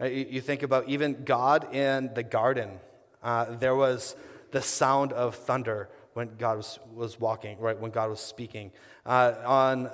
uh, 0.00 0.06
you, 0.06 0.40
think 0.40 0.62
about 0.62 0.88
even 0.88 1.24
God 1.24 1.72
in 1.74 2.12
the 2.14 2.22
garden. 2.22 2.80
Uh, 3.22 3.56
there 3.56 3.76
was 3.76 4.16
the 4.50 4.60
sound 4.60 5.12
of 5.12 5.36
thunder 5.36 5.88
when 6.14 6.36
God 6.36 6.56
was, 6.56 6.78
was 6.92 7.20
walking, 7.20 7.58
right, 7.58 7.78
when 7.78 7.90
God 7.90 8.10
was 8.10 8.20
speaking. 8.20 8.72
Uh, 9.06 9.34
on 9.44 9.90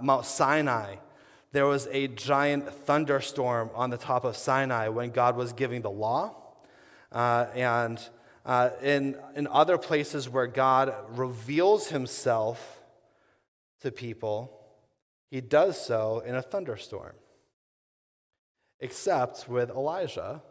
Mount 0.00 0.24
Sinai, 0.24 0.96
there 1.52 1.66
was 1.66 1.88
a 1.90 2.08
giant 2.08 2.72
thunderstorm 2.72 3.70
on 3.74 3.90
the 3.90 3.96
top 3.96 4.24
of 4.24 4.36
Sinai 4.36 4.88
when 4.88 5.10
God 5.10 5.36
was 5.36 5.52
giving 5.52 5.82
the 5.82 5.90
law. 5.90 6.36
Uh, 7.10 7.46
and 7.54 8.00
in, 8.82 9.16
in 9.34 9.46
other 9.48 9.78
places 9.78 10.28
where 10.28 10.46
God 10.46 10.94
reveals 11.10 11.88
himself, 11.88 12.80
to 13.80 13.90
people, 13.90 14.60
he 15.30 15.40
does 15.40 15.82
so 15.82 16.22
in 16.24 16.34
a 16.34 16.42
thunderstorm. 16.42 17.14
Except 18.78 19.48
with 19.48 19.70
Elijah, 19.70 20.42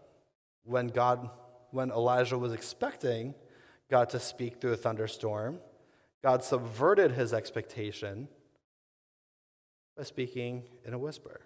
when 0.64 0.88
God 0.88 1.30
when 1.72 1.92
Elijah 1.92 2.38
was 2.38 2.52
expecting 2.52 3.36
God 3.92 4.10
to 4.10 4.20
speak 4.20 4.60
through 4.60 4.74
a 4.74 4.78
thunderstorm, 4.78 5.60
God 6.24 6.44
subverted 6.44 7.12
his 7.12 7.32
expectation 7.32 8.28
by 10.00 10.06
speaking 10.06 10.64
in 10.86 10.94
a 10.94 10.98
whisper. 10.98 11.42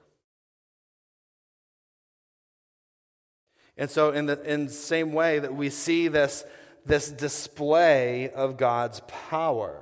And 3.75 3.89
so, 3.89 4.11
in 4.11 4.27
the 4.27 4.39
in 4.43 4.69
same 4.69 5.11
way 5.11 5.39
that 5.39 5.55
we 5.55 5.71
see 5.71 6.07
this, 6.07 6.45
this 6.85 7.09
display 7.09 8.29
of 8.29 8.57
God's 8.57 9.01
power, 9.07 9.81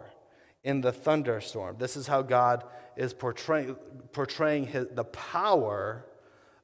in 0.64 0.80
the 0.80 0.94
thunderstorm. 0.94 1.76
This 1.80 1.98
is 1.98 2.08
how 2.08 2.22
God 2.22 2.64
is 2.96 3.14
portraying, 3.14 3.76
portraying 4.14 4.68
his, 4.68 4.88
the 4.94 5.04
power 5.04 6.06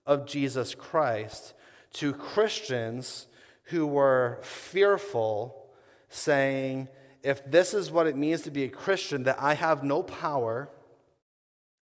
of 0.05 0.25
Jesus 0.25 0.73
Christ 0.75 1.55
to 1.93 2.13
Christians 2.13 3.27
who 3.63 3.85
were 3.85 4.39
fearful, 4.43 5.67
saying, 6.07 6.87
if 7.21 7.43
this 7.51 7.73
is 7.73 7.91
what 7.91 8.07
it 8.07 8.15
means 8.15 8.43
to 8.43 8.51
be 8.51 8.63
a 8.63 8.69
Christian, 8.69 9.23
that 9.23 9.41
I 9.41 9.55
have 9.55 9.83
no 9.83 10.03
power, 10.03 10.69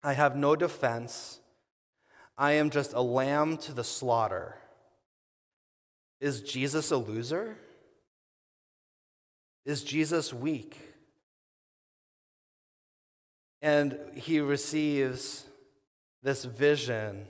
I 0.04 0.14
have 0.14 0.36
no 0.36 0.56
defense, 0.56 1.40
I 2.38 2.54
am 2.54 2.70
just 2.70 2.94
a 2.94 3.02
lamb 3.02 3.58
to 3.58 3.74
the 3.74 3.84
slaughter. 3.84 4.56
Is 6.20 6.42
Jesus 6.42 6.92
a 6.92 6.98
loser? 6.98 7.58
Is 9.66 9.84
Jesus 9.84 10.34
weak? 10.34 10.78
And 13.62 13.98
he 14.16 14.40
receives 14.42 15.46
this 16.22 16.44
vision 16.44 17.28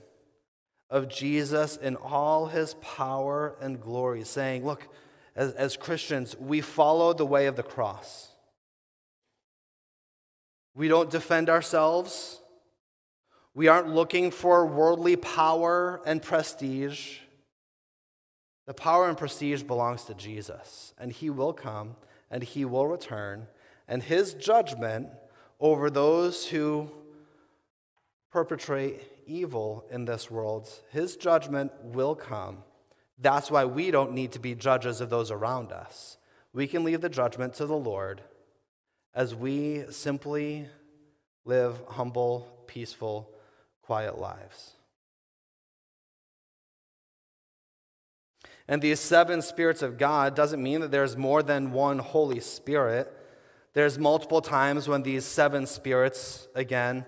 of 0.89 1.09
Jesus 1.09 1.77
in 1.77 1.95
all 1.95 2.47
his 2.47 2.75
power 2.75 3.55
and 3.59 3.81
glory, 3.81 4.23
saying, 4.23 4.65
Look, 4.65 4.87
as, 5.35 5.53
as 5.53 5.77
Christians, 5.77 6.35
we 6.39 6.61
follow 6.61 7.13
the 7.13 7.25
way 7.25 7.47
of 7.47 7.55
the 7.55 7.63
cross. 7.63 8.29
We 10.75 10.87
don't 10.87 11.09
defend 11.09 11.49
ourselves. 11.49 12.39
We 13.55 13.67
aren't 13.67 13.89
looking 13.89 14.31
for 14.31 14.65
worldly 14.65 15.15
power 15.15 16.01
and 16.05 16.21
prestige. 16.21 17.17
The 18.65 18.73
power 18.73 19.07
and 19.07 19.17
prestige 19.17 19.63
belongs 19.63 20.05
to 20.05 20.13
Jesus, 20.13 20.93
and 20.97 21.11
he 21.11 21.29
will 21.29 21.53
come 21.53 21.95
and 22.31 22.41
he 22.41 22.65
will 22.65 22.87
return, 22.87 23.45
and 23.87 24.01
his 24.01 24.33
judgment 24.33 25.09
over 25.59 25.91
those 25.91 26.47
who 26.47 26.89
perpetrate 28.31 29.01
evil 29.27 29.85
in 29.91 30.05
this 30.05 30.31
world, 30.31 30.67
his 30.91 31.15
judgment 31.15 31.71
will 31.83 32.15
come. 32.15 32.63
That's 33.19 33.51
why 33.51 33.65
we 33.65 33.91
don't 33.91 34.13
need 34.13 34.31
to 34.31 34.39
be 34.39 34.55
judges 34.55 34.99
of 34.99 35.11
those 35.11 35.29
around 35.29 35.71
us. 35.71 36.17
We 36.53 36.65
can 36.65 36.83
leave 36.83 37.01
the 37.01 37.09
judgment 37.09 37.53
to 37.55 37.67
the 37.67 37.77
Lord 37.77 38.21
as 39.13 39.35
we 39.35 39.83
simply 39.91 40.67
live 41.45 41.81
humble, 41.87 42.47
peaceful, 42.65 43.29
quiet 43.93 44.17
lives. 44.17 44.73
And 48.67 48.81
these 48.81 48.99
seven 48.99 49.43
spirits 49.43 49.83
of 49.83 49.99
God 49.99 50.35
doesn't 50.35 50.63
mean 50.63 50.81
that 50.81 50.89
there's 50.89 51.15
more 51.15 51.43
than 51.43 51.71
one 51.73 51.99
Holy 51.99 52.39
Spirit. 52.39 53.15
There's 53.73 53.99
multiple 53.99 54.41
times 54.41 54.87
when 54.87 55.03
these 55.03 55.25
seven 55.25 55.67
spirits, 55.67 56.47
again, 56.55 57.05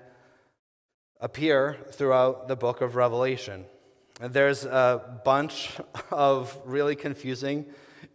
appear 1.19 1.75
throughout 1.91 2.47
the 2.47 2.55
book 2.55 2.81
of 2.81 2.95
Revelation. 2.95 3.65
And 4.21 4.31
there's 4.31 4.63
a 4.63 5.19
bunch 5.25 5.71
of 6.11 6.55
really 6.65 6.95
confusing 6.95 7.65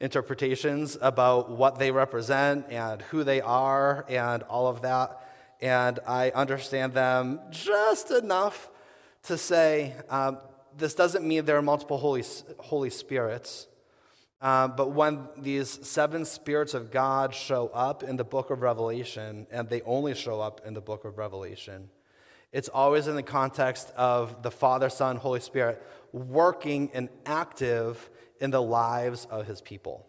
interpretations 0.00 0.96
about 1.00 1.50
what 1.50 1.80
they 1.80 1.90
represent 1.90 2.66
and 2.70 3.02
who 3.02 3.24
they 3.24 3.40
are 3.40 4.06
and 4.08 4.44
all 4.44 4.68
of 4.68 4.82
that. 4.82 5.19
And 5.62 5.98
I 6.06 6.30
understand 6.30 6.94
them 6.94 7.40
just 7.50 8.10
enough 8.10 8.70
to 9.24 9.36
say 9.36 9.94
um, 10.08 10.38
this 10.76 10.94
doesn't 10.94 11.26
mean 11.26 11.44
there 11.44 11.56
are 11.56 11.62
multiple 11.62 11.98
Holy, 11.98 12.24
Holy 12.58 12.90
Spirits. 12.90 13.66
Uh, 14.40 14.68
but 14.68 14.92
when 14.92 15.28
these 15.36 15.86
seven 15.86 16.24
spirits 16.24 16.72
of 16.72 16.90
God 16.90 17.34
show 17.34 17.68
up 17.74 18.02
in 18.02 18.16
the 18.16 18.24
book 18.24 18.50
of 18.50 18.62
Revelation, 18.62 19.46
and 19.50 19.68
they 19.68 19.82
only 19.82 20.14
show 20.14 20.40
up 20.40 20.62
in 20.64 20.72
the 20.72 20.80
book 20.80 21.04
of 21.04 21.18
Revelation, 21.18 21.90
it's 22.52 22.68
always 22.68 23.06
in 23.06 23.16
the 23.16 23.22
context 23.22 23.92
of 23.96 24.42
the 24.42 24.50
Father, 24.50 24.88
Son, 24.88 25.16
Holy 25.16 25.40
Spirit 25.40 25.82
working 26.12 26.90
and 26.94 27.08
active 27.26 28.10
in 28.40 28.50
the 28.50 28.62
lives 28.62 29.26
of 29.30 29.46
his 29.46 29.60
people, 29.60 30.06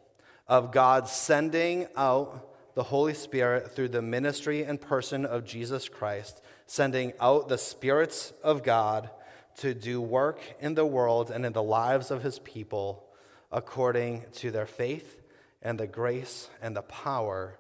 of 0.48 0.72
God 0.72 1.08
sending 1.08 1.88
out 1.96 2.51
the 2.74 2.84
Holy 2.84 3.14
Spirit 3.14 3.72
through 3.72 3.90
the 3.90 4.02
ministry 4.02 4.64
and 4.64 4.80
person 4.80 5.26
of 5.26 5.46
Jesus 5.46 5.90
Christ, 5.90 6.42
sending 6.66 7.14
out 7.20 7.50
the 7.50 7.58
spirits 7.58 8.34
of 8.44 8.64
God 8.64 9.10
to 9.58 9.74
do 9.74 10.02
work 10.02 10.40
in 10.60 10.76
the 10.76 10.86
world 10.86 11.30
and 11.30 11.46
in 11.46 11.54
the 11.54 11.64
lives 11.64 12.12
of 12.12 12.24
his 12.24 12.40
people 12.40 13.06
according 13.52 14.24
to 14.34 14.52
their 14.52 14.66
faith 14.66 15.22
and 15.62 15.80
the 15.80 15.88
grace 15.88 16.50
and 16.62 16.76
the 16.76 16.82
power 16.82 17.60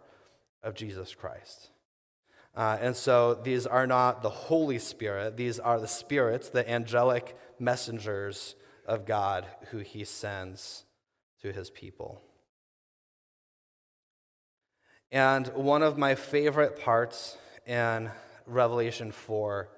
of 0.63 0.73
Jesus 0.73 1.13
Christ. 1.13 1.69
Uh, 2.55 2.77
and 2.81 2.95
so 2.95 3.33
these 3.33 3.65
are 3.65 3.87
not 3.87 4.21
the 4.21 4.29
Holy 4.29 4.79
Spirit, 4.79 5.37
these 5.37 5.59
are 5.59 5.79
the 5.79 5.87
spirits, 5.87 6.49
the 6.49 6.69
angelic 6.69 7.37
messengers 7.59 8.55
of 8.85 9.05
God 9.05 9.45
who 9.69 9.79
he 9.79 10.03
sends 10.03 10.85
to 11.41 11.53
his 11.53 11.69
people. 11.69 12.21
And 15.11 15.47
one 15.49 15.83
of 15.83 15.97
my 15.97 16.15
favorite 16.15 16.79
parts 16.79 17.37
in 17.65 18.09
Revelation 18.45 19.11
4 19.11 19.69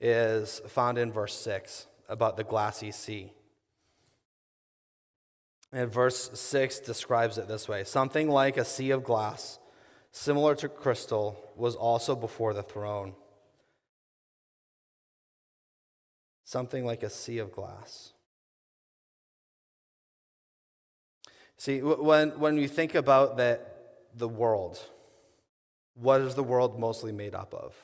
is 0.00 0.60
found 0.68 0.96
in 0.96 1.12
verse 1.12 1.34
6 1.34 1.86
about 2.08 2.36
the 2.36 2.44
glassy 2.44 2.90
sea. 2.90 3.32
And 5.72 5.92
verse 5.92 6.30
6 6.32 6.80
describes 6.80 7.36
it 7.36 7.48
this 7.48 7.68
way 7.68 7.84
something 7.84 8.30
like 8.30 8.56
a 8.56 8.64
sea 8.64 8.90
of 8.90 9.04
glass, 9.04 9.58
similar 10.10 10.54
to 10.56 10.68
crystal, 10.68 11.38
was 11.54 11.76
also 11.76 12.16
before 12.16 12.54
the 12.54 12.62
throne. 12.62 13.14
Something 16.44 16.86
like 16.86 17.02
a 17.02 17.10
sea 17.10 17.38
of 17.38 17.52
glass. 17.52 18.14
See, 21.58 21.82
when, 21.82 22.30
when 22.38 22.56
you 22.56 22.68
think 22.68 22.94
about 22.94 23.36
the, 23.36 23.60
the 24.18 24.28
world, 24.28 24.78
what 25.94 26.20
is 26.20 26.34
the 26.34 26.42
world 26.42 26.78
mostly 26.78 27.12
made 27.12 27.34
up 27.34 27.54
of? 27.54 27.74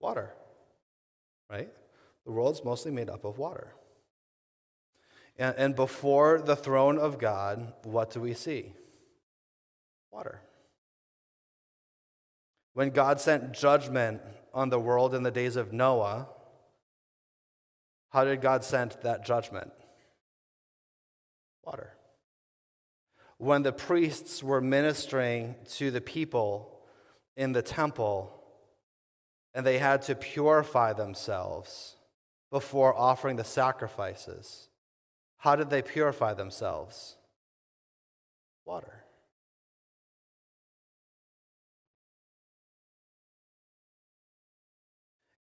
Water, 0.00 0.34
right? 1.50 1.70
The 2.26 2.32
world's 2.32 2.64
mostly 2.64 2.90
made 2.90 3.08
up 3.08 3.24
of 3.24 3.38
water. 3.38 3.74
And, 5.38 5.54
and 5.56 5.74
before 5.74 6.40
the 6.40 6.56
throne 6.56 6.98
of 6.98 7.18
God, 7.18 7.72
what 7.82 8.10
do 8.10 8.20
we 8.20 8.34
see? 8.34 8.72
Water. 10.10 10.40
When 12.74 12.90
God 12.90 13.20
sent 13.20 13.52
judgment 13.52 14.20
on 14.52 14.68
the 14.68 14.80
world 14.80 15.14
in 15.14 15.22
the 15.22 15.30
days 15.30 15.56
of 15.56 15.72
Noah, 15.72 16.28
how 18.10 18.24
did 18.24 18.40
God 18.40 18.62
send 18.62 18.96
that 19.02 19.24
judgment? 19.24 19.72
Water. 21.64 21.94
When 23.38 23.62
the 23.62 23.72
priests 23.72 24.42
were 24.42 24.60
ministering 24.60 25.56
to 25.76 25.90
the 25.90 26.00
people 26.00 26.80
in 27.36 27.52
the 27.52 27.62
temple, 27.62 28.32
and 29.54 29.64
they 29.64 29.78
had 29.78 30.02
to 30.02 30.14
purify 30.14 30.92
themselves 30.92 31.96
before 32.50 32.96
offering 32.96 33.36
the 33.36 33.44
sacrifices. 33.44 34.68
How 35.38 35.56
did 35.56 35.70
they 35.70 35.82
purify 35.82 36.34
themselves? 36.34 37.16
Water. 38.64 39.04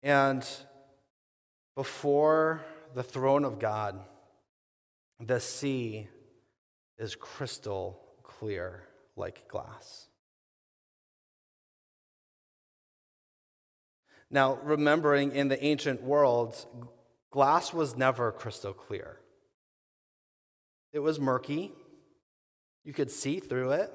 And 0.01 0.47
before 1.75 2.63
the 2.93 3.03
throne 3.03 3.43
of 3.43 3.59
God, 3.59 3.99
the 5.19 5.39
sea 5.39 6.07
is 6.99 7.15
crystal 7.15 7.99
clear 8.23 8.83
like 9.15 9.47
glass. 9.47 10.07
Now, 14.29 14.59
remembering 14.61 15.31
in 15.31 15.47
the 15.47 15.63
ancient 15.63 16.03
world, 16.03 16.55
glass 17.31 17.73
was 17.73 17.97
never 17.97 18.31
crystal 18.31 18.73
clear. 18.73 19.17
It 20.93 20.99
was 20.99 21.19
murky. 21.19 21.71
You 22.83 22.93
could 22.93 23.09
see 23.09 23.39
through 23.39 23.71
it. 23.71 23.91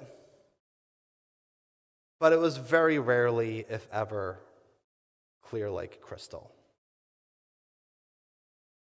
But 2.19 2.33
it 2.33 2.41
was 2.41 2.57
very 2.57 2.99
rarely, 2.99 3.65
if 3.69 3.87
ever, 3.93 4.41
clear 5.43 5.71
like 5.71 6.01
crystal. 6.01 6.51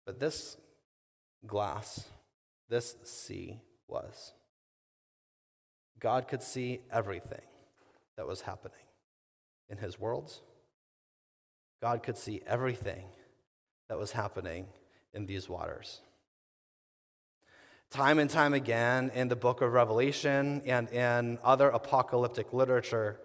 But 0.05 0.19
this 0.19 0.55
glass, 1.45 2.05
this 2.69 2.95
sea 3.03 3.59
was. 3.93 4.33
God 5.99 6.27
could 6.27 6.41
see 6.41 6.81
everything 6.91 7.45
that 8.17 8.27
was 8.27 8.41
happening 8.41 8.85
in 9.69 9.77
his 9.77 9.99
worlds 9.99 10.41
God 11.83 12.01
could 12.01 12.17
see 12.17 12.41
everything 12.47 13.03
that 13.89 13.99
was 13.99 14.13
happening 14.13 14.67
in 15.13 15.25
these 15.25 15.49
waters. 15.49 15.99
Time 17.91 18.19
and 18.19 18.29
time 18.29 18.53
again 18.53 19.11
in 19.13 19.27
the 19.27 19.35
book 19.35 19.59
of 19.59 19.73
Revelation 19.73 20.61
and 20.65 20.89
in 20.91 21.39
other 21.43 21.67
apocalyptic 21.67 22.53
literature, 22.53 23.19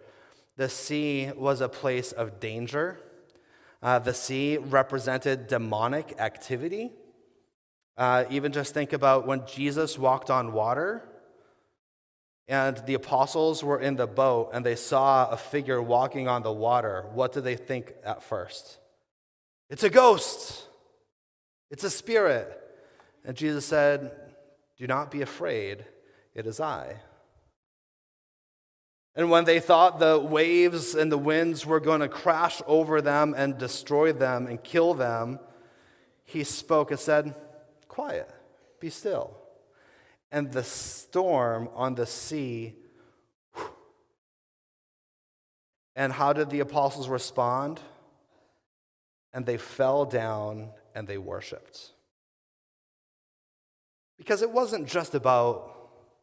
the 0.57 0.69
sea 0.69 1.31
was 1.37 1.61
a 1.61 1.69
place 1.69 2.11
of 2.11 2.41
danger. 2.41 2.99
Uh, 3.81 4.01
the 4.01 4.13
sea 4.13 4.57
represented 4.57 5.47
demonic 5.47 6.17
activity. 6.19 6.91
Uh, 7.99 8.25
even 8.31 8.53
just 8.53 8.73
think 8.73 8.95
about 8.95 9.27
when 9.27 9.45
Jesus 9.45 9.99
walked 9.99 10.31
on 10.31 10.53
water, 10.53 11.03
and 12.47 12.79
the 12.87 12.95
apostles 12.95 13.63
were 13.63 13.79
in 13.79 13.97
the 13.97 14.07
boat 14.07 14.51
and 14.55 14.65
they 14.65 14.75
saw 14.75 15.29
a 15.29 15.37
figure 15.37 15.83
walking 15.83 16.29
on 16.29 16.43
the 16.43 16.53
water, 16.53 17.05
what 17.13 17.33
did 17.33 17.45
they 17.45 17.57
think 17.57 17.93
at 18.03 18.23
first? 18.23 18.79
It's 19.69 19.85
a 19.85 19.91
ghost, 19.91 20.67
it's 21.71 21.85
a 21.85 21.91
spirit. 21.91 22.55
And 23.25 23.37
Jesus 23.37 23.67
said, 23.67 24.13
Do 24.79 24.87
not 24.87 25.11
be 25.11 25.21
afraid, 25.21 25.85
it 26.35 26.47
is 26.47 26.59
I. 26.61 26.97
And 29.15 29.29
when 29.29 29.45
they 29.45 29.59
thought 29.59 29.99
the 29.99 30.19
waves 30.19 30.95
and 30.95 31.11
the 31.13 31.19
winds 31.19 31.67
were 31.67 31.81
going 31.81 32.01
to 32.01 32.09
crash 32.09 32.63
over 32.67 33.03
them 33.03 33.35
and 33.37 33.59
destroy 33.59 34.13
them 34.13 34.47
and 34.47 34.63
kill 34.63 34.95
them, 34.95 35.41
he 36.25 36.45
spoke 36.45 36.93
and 36.93 37.01
said, 37.01 37.35
Quiet, 37.99 38.31
be 38.79 38.91
still 38.91 39.37
and 40.31 40.53
the 40.53 40.63
storm 40.63 41.69
on 41.75 41.97
the 41.97 42.07
sea. 42.07 42.75
And 45.97 46.13
how 46.13 46.33
did 46.33 46.51
the 46.51 46.61
apostles 46.61 47.09
respond? 47.09 47.81
And 49.33 49.45
they 49.47 49.57
fell 49.57 50.05
down 50.05 50.71
and 50.95 51.09
they 51.09 51.19
worshiped. 51.19 51.93
Because 54.17 54.43
it 54.43 54.51
wasn't 54.53 54.87
just 54.87 55.15
about 55.17 55.75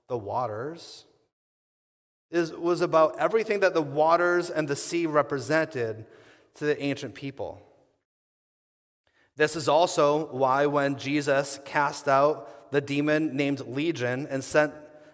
the 0.08 0.18
waters, 0.18 1.04
it 2.32 2.58
was 2.58 2.80
about 2.80 3.18
everything 3.20 3.62
that 3.62 3.74
the 3.74 3.82
waters 3.82 4.50
and 4.50 4.68
the 4.68 4.76
sea 4.76 5.08
represented 5.08 6.06
to 6.56 6.66
the 6.66 6.82
ancient 6.82 7.16
people. 7.16 7.62
This 9.38 9.56
is 9.56 9.68
also 9.68 10.28
why 10.28 10.66
when 10.66 10.98
Jesus 10.98 11.60
cast 11.66 12.08
out 12.08 12.72
the 12.72 12.82
demon 12.82 13.36
named 13.36 13.62
Legion 13.68 14.28
and 14.30 14.44
sent 14.44 14.74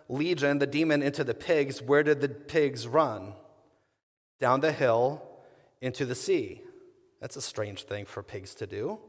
Legion, 0.09 0.59
the 0.59 0.67
demon, 0.67 1.01
into 1.01 1.23
the 1.23 1.33
pigs, 1.33 1.81
where 1.81 2.03
did 2.03 2.21
the 2.21 2.29
pigs 2.29 2.87
run? 2.87 3.33
Down 4.39 4.59
the 4.59 4.71
hill 4.71 5.23
into 5.81 6.05
the 6.05 6.15
sea. 6.15 6.61
That's 7.19 7.35
a 7.35 7.41
strange 7.41 7.83
thing 7.83 8.05
for 8.05 8.21
pigs 8.21 8.53
to 8.55 8.67
do 8.67 8.99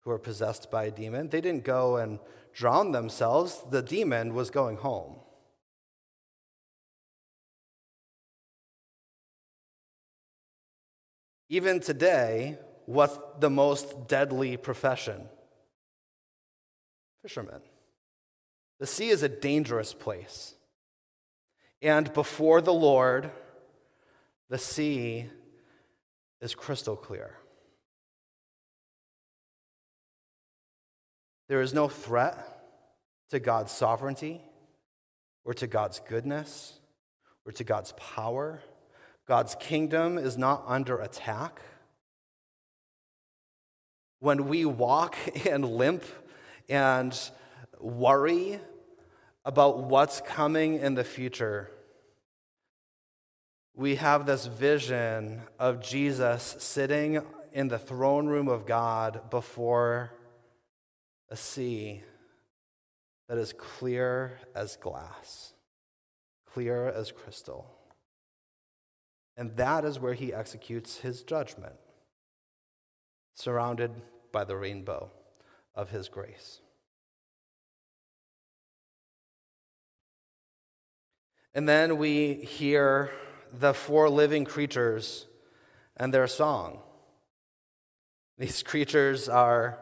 who 0.00 0.10
are 0.10 0.18
possessed 0.18 0.70
by 0.70 0.84
a 0.84 0.90
demon. 0.90 1.28
They 1.28 1.40
didn't 1.40 1.64
go 1.64 1.96
and 1.96 2.18
drown 2.54 2.92
themselves, 2.92 3.62
the 3.70 3.82
demon 3.82 4.34
was 4.34 4.50
going 4.50 4.78
home. 4.78 5.16
Even 11.50 11.80
today, 11.80 12.58
what's 12.88 13.18
the 13.38 13.50
most 13.50 14.08
deadly 14.08 14.56
profession? 14.56 15.28
fishermen. 17.22 17.60
The 18.80 18.86
sea 18.86 19.08
is 19.08 19.22
a 19.22 19.28
dangerous 19.28 19.92
place. 19.92 20.54
And 21.82 22.10
before 22.14 22.60
the 22.60 22.72
Lord, 22.72 23.30
the 24.48 24.56
sea 24.56 25.26
is 26.40 26.54
crystal 26.54 26.96
clear. 26.96 27.34
There 31.48 31.60
is 31.60 31.74
no 31.74 31.88
threat 31.88 32.36
to 33.30 33.40
God's 33.40 33.72
sovereignty 33.72 34.40
or 35.44 35.52
to 35.54 35.66
God's 35.66 36.00
goodness 36.00 36.78
or 37.44 37.52
to 37.52 37.64
God's 37.64 37.92
power. 37.92 38.62
God's 39.26 39.54
kingdom 39.58 40.16
is 40.16 40.38
not 40.38 40.64
under 40.66 40.98
attack. 40.98 41.60
When 44.20 44.48
we 44.48 44.64
walk 44.64 45.16
and 45.48 45.64
limp 45.64 46.04
and 46.68 47.18
worry 47.80 48.60
about 49.44 49.84
what's 49.84 50.20
coming 50.20 50.78
in 50.78 50.94
the 50.94 51.04
future, 51.04 51.70
we 53.74 53.94
have 53.94 54.26
this 54.26 54.46
vision 54.46 55.42
of 55.58 55.80
Jesus 55.80 56.56
sitting 56.58 57.22
in 57.52 57.68
the 57.68 57.78
throne 57.78 58.26
room 58.26 58.48
of 58.48 58.66
God 58.66 59.30
before 59.30 60.12
a 61.30 61.36
sea 61.36 62.02
that 63.28 63.38
is 63.38 63.52
clear 63.52 64.38
as 64.54 64.76
glass, 64.76 65.54
clear 66.46 66.88
as 66.88 67.12
crystal. 67.12 67.70
And 69.36 69.56
that 69.56 69.84
is 69.84 70.00
where 70.00 70.14
he 70.14 70.34
executes 70.34 70.98
his 70.98 71.22
judgment, 71.22 71.76
surrounded 73.38 73.92
by 74.32 74.42
the 74.42 74.56
rainbow 74.56 75.10
of 75.72 75.90
his 75.90 76.08
grace. 76.08 76.60
And 81.54 81.68
then 81.68 81.98
we 81.98 82.34
hear 82.34 83.10
the 83.52 83.72
four 83.72 84.10
living 84.10 84.44
creatures 84.44 85.26
and 85.96 86.12
their 86.12 86.26
song. 86.26 86.80
These 88.38 88.64
creatures 88.64 89.28
are 89.28 89.78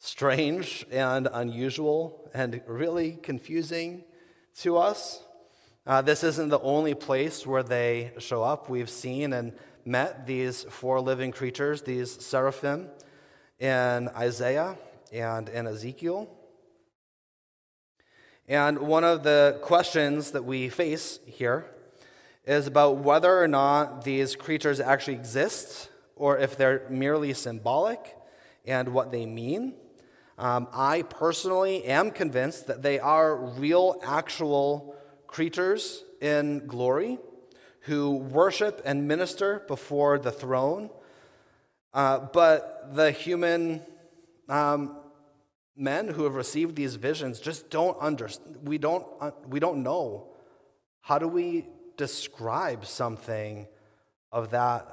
strange 0.00 0.84
and 0.90 1.28
unusual 1.32 2.30
and 2.34 2.60
really 2.66 3.12
confusing 3.22 4.04
to 4.58 4.76
us. 4.76 5.22
Uh, 5.86 6.02
this 6.02 6.24
isn't 6.24 6.48
the 6.48 6.60
only 6.60 6.94
place 6.94 7.46
where 7.46 7.62
they 7.62 8.12
show 8.18 8.42
up. 8.42 8.68
We've 8.68 8.90
seen 8.90 9.32
and 9.32 9.52
met 9.86 10.26
these 10.26 10.64
four 10.64 11.00
living 11.00 11.32
creatures, 11.32 11.82
these 11.82 12.24
seraphim, 12.24 12.88
in 13.58 14.08
Isaiah 14.08 14.76
and 15.12 15.48
in 15.48 15.66
Ezekiel. 15.66 16.28
And 18.46 18.78
one 18.78 19.04
of 19.04 19.22
the 19.22 19.58
questions 19.62 20.32
that 20.32 20.44
we 20.44 20.68
face 20.68 21.18
here 21.26 21.66
is 22.44 22.66
about 22.66 22.98
whether 22.98 23.42
or 23.42 23.48
not 23.48 24.04
these 24.04 24.36
creatures 24.36 24.80
actually 24.80 25.14
exist 25.14 25.88
or 26.16 26.38
if 26.38 26.56
they're 26.56 26.86
merely 26.90 27.32
symbolic 27.32 28.16
and 28.66 28.88
what 28.88 29.10
they 29.10 29.24
mean. 29.24 29.74
Um, 30.36 30.68
I 30.72 31.02
personally 31.02 31.84
am 31.84 32.10
convinced 32.10 32.66
that 32.66 32.82
they 32.82 32.98
are 32.98 33.36
real, 33.36 34.00
actual 34.04 34.96
creatures 35.26 36.04
in 36.20 36.66
glory 36.66 37.18
who 37.84 38.16
worship 38.16 38.82
and 38.84 39.08
minister 39.08 39.62
before 39.66 40.18
the 40.18 40.32
throne 40.32 40.90
uh, 41.94 42.18
but 42.32 42.90
the 42.92 43.12
human 43.12 43.80
um, 44.48 44.96
men 45.76 46.08
who 46.08 46.24
have 46.24 46.34
received 46.34 46.74
these 46.74 46.96
visions 46.96 47.38
just 47.38 47.70
don't 47.70 47.96
understand. 47.98 48.58
We 48.64 48.78
don't, 48.78 49.06
uh, 49.20 49.30
we 49.48 49.60
don't 49.60 49.84
know. 49.84 50.26
How 51.00 51.18
do 51.18 51.28
we 51.28 51.66
describe 51.96 52.84
something 52.84 53.68
of 54.32 54.50
that 54.50 54.88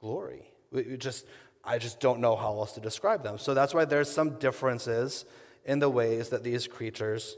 glory? 0.00 0.50
We 0.72 0.96
just, 0.96 1.26
I 1.62 1.76
just 1.76 2.00
don't 2.00 2.20
know 2.20 2.34
how 2.34 2.58
else 2.58 2.72
to 2.72 2.80
describe 2.80 3.22
them. 3.22 3.38
So 3.38 3.52
that's 3.52 3.74
why 3.74 3.84
there's 3.84 4.10
some 4.10 4.38
differences 4.38 5.26
in 5.66 5.80
the 5.80 5.90
ways 5.90 6.30
that 6.30 6.44
these 6.44 6.66
creatures 6.66 7.36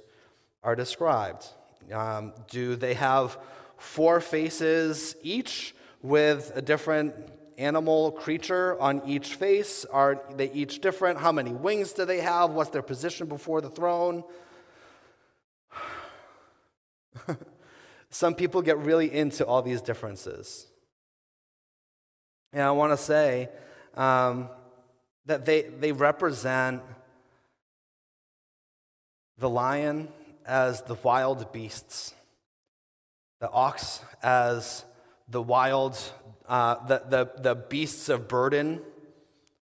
are 0.63 0.77
described. 0.77 1.47
Um, 1.93 2.33
do 2.49 2.77
they 2.77 2.95
have 2.95 3.39
four 3.79 4.21
faces 4.21 5.17
each 5.23 5.75
with 6.03 6.53
a 6.55 6.63
different 6.63 7.15
animal 7.57 8.13
creature 8.13 8.81
on 8.81 9.03
each 9.07 9.35
face? 9.35 9.85
Are 9.87 10.23
they 10.35 10.51
each 10.53 10.81
different? 10.81 11.19
How 11.19 11.33
many 11.33 11.53
wings 11.53 11.93
do 11.93 12.05
they 12.05 12.21
have? 12.21 12.51
What's 12.51 12.71
their 12.71 12.83
position 12.83 13.27
before 13.27 13.61
the 13.61 13.71
throne? 13.71 14.25
Some 18.11 18.35
people 18.35 18.63
get 18.63 18.79
really 18.79 19.13
into 19.13 19.45
all 19.47 19.63
these 19.63 19.83
differences. 19.83 20.67
And 22.53 22.63
I 22.63 22.71
want 22.71 22.93
to 22.93 22.97
say 22.97 23.51
um, 23.95 24.49
that 25.27 25.45
they, 25.45 25.63
they 25.63 25.93
represent 25.93 26.83
the 29.37 29.49
lion 29.49 30.09
as 30.47 30.83
the 30.83 30.95
wild 30.95 31.53
beasts, 31.53 32.15
the 33.41 33.51
ox 33.51 34.03
as 34.23 34.85
the 35.29 35.43
wild 35.43 35.99
uh, 36.49 36.87
the, 36.87 37.03
the, 37.09 37.31
the 37.43 37.55
beasts 37.55 38.09
of 38.09 38.27
burden, 38.27 38.81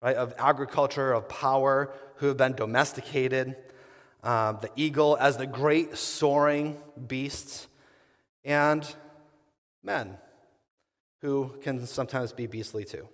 right, 0.02 0.16
of 0.16 0.34
agriculture, 0.38 1.12
of 1.12 1.26
power, 1.28 1.92
who 2.16 2.26
have 2.28 2.36
been 2.36 2.52
domesticated, 2.52 3.56
uh, 4.22 4.52
the 4.52 4.70
eagle 4.76 5.16
as 5.18 5.38
the 5.38 5.46
great 5.46 5.96
soaring 5.96 6.76
beasts, 7.06 7.66
and 8.44 8.94
men, 9.82 10.18
who 11.22 11.54
can 11.62 11.84
sometimes 11.86 12.32
be 12.32 12.46
beastly 12.46 12.84
too. 12.84 13.08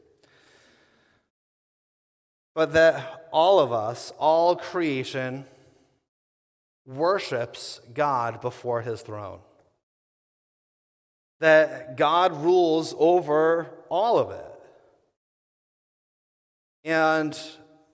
But 2.55 2.73
that 2.73 3.29
all 3.33 3.61
of 3.61 3.73
us, 3.73 4.13
all 4.19 4.57
creation, 4.57 5.47
worships 6.85 7.81
God 7.95 8.41
before 8.41 8.83
his 8.83 9.03
throne 9.03 9.39
that 11.43 11.97
God 11.97 12.37
rules 12.45 12.95
over 13.01 13.69
all 13.89 14.17
of 14.17 14.31
it. 14.31 14.47
And 16.85 17.37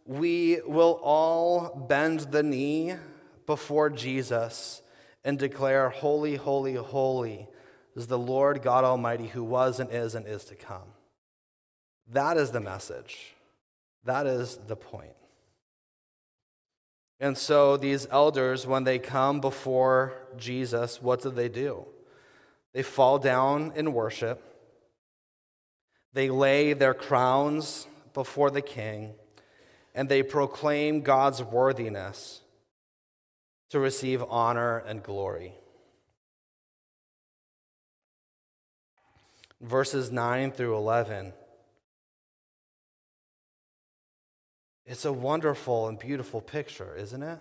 we 0.05 0.61
will 0.67 1.01
all 1.03 1.87
bend 1.89 2.21
the 2.21 2.43
knee 2.43 2.95
before 3.47 3.89
Jesus 3.89 4.83
and 5.25 5.39
declare, 5.39 5.89
Holy, 5.89 6.37
holy, 6.37 6.75
holy 6.75 7.49
is 7.97 8.07
the 8.07 8.19
Lord 8.19 8.61
God 8.61 8.85
Almighty 8.85 9.29
who 9.29 9.43
was 9.43 9.81
and 9.81 9.91
is 9.91 10.15
and 10.15 10.27
is 10.27 10.45
to 10.45 10.55
come. 10.55 10.93
That 12.07 12.37
is 12.37 12.51
the 12.51 12.61
message. 12.61 13.35
That 14.05 14.27
is 14.27 14.59
the 14.67 14.77
point. 14.77 15.17
And 17.19 17.37
so 17.37 17.79
these 17.79 18.07
elders, 18.11 18.67
when 18.67 18.85
they 18.85 18.99
come 18.99 19.41
before 19.41 20.13
Jesus, 20.37 21.01
what 21.01 21.23
do 21.23 21.31
they 21.31 21.49
do? 21.49 21.87
They 22.75 22.83
fall 22.83 23.19
down 23.19 23.73
in 23.75 23.93
worship. 23.93 24.43
They 26.13 26.31
lay 26.31 26.73
their 26.73 26.95
crowns 26.95 27.87
before 28.15 28.51
the 28.51 28.63
king, 28.63 29.15
and 29.95 30.09
they 30.09 30.23
proclaim 30.23 31.03
God's 31.03 31.43
worthiness 31.43 32.41
to 33.71 33.79
receive 33.79 34.23
honor 34.29 34.79
and 34.79 35.03
glory. 35.03 35.55
Verses 39.61 40.11
9 40.11 40.53
through 40.53 40.77
11. 40.77 41.33
It's 44.87 45.05
a 45.05 45.13
wonderful 45.13 45.89
and 45.89 45.99
beautiful 45.99 46.41
picture, 46.41 46.97
isn't 46.97 47.23
it? 47.23 47.39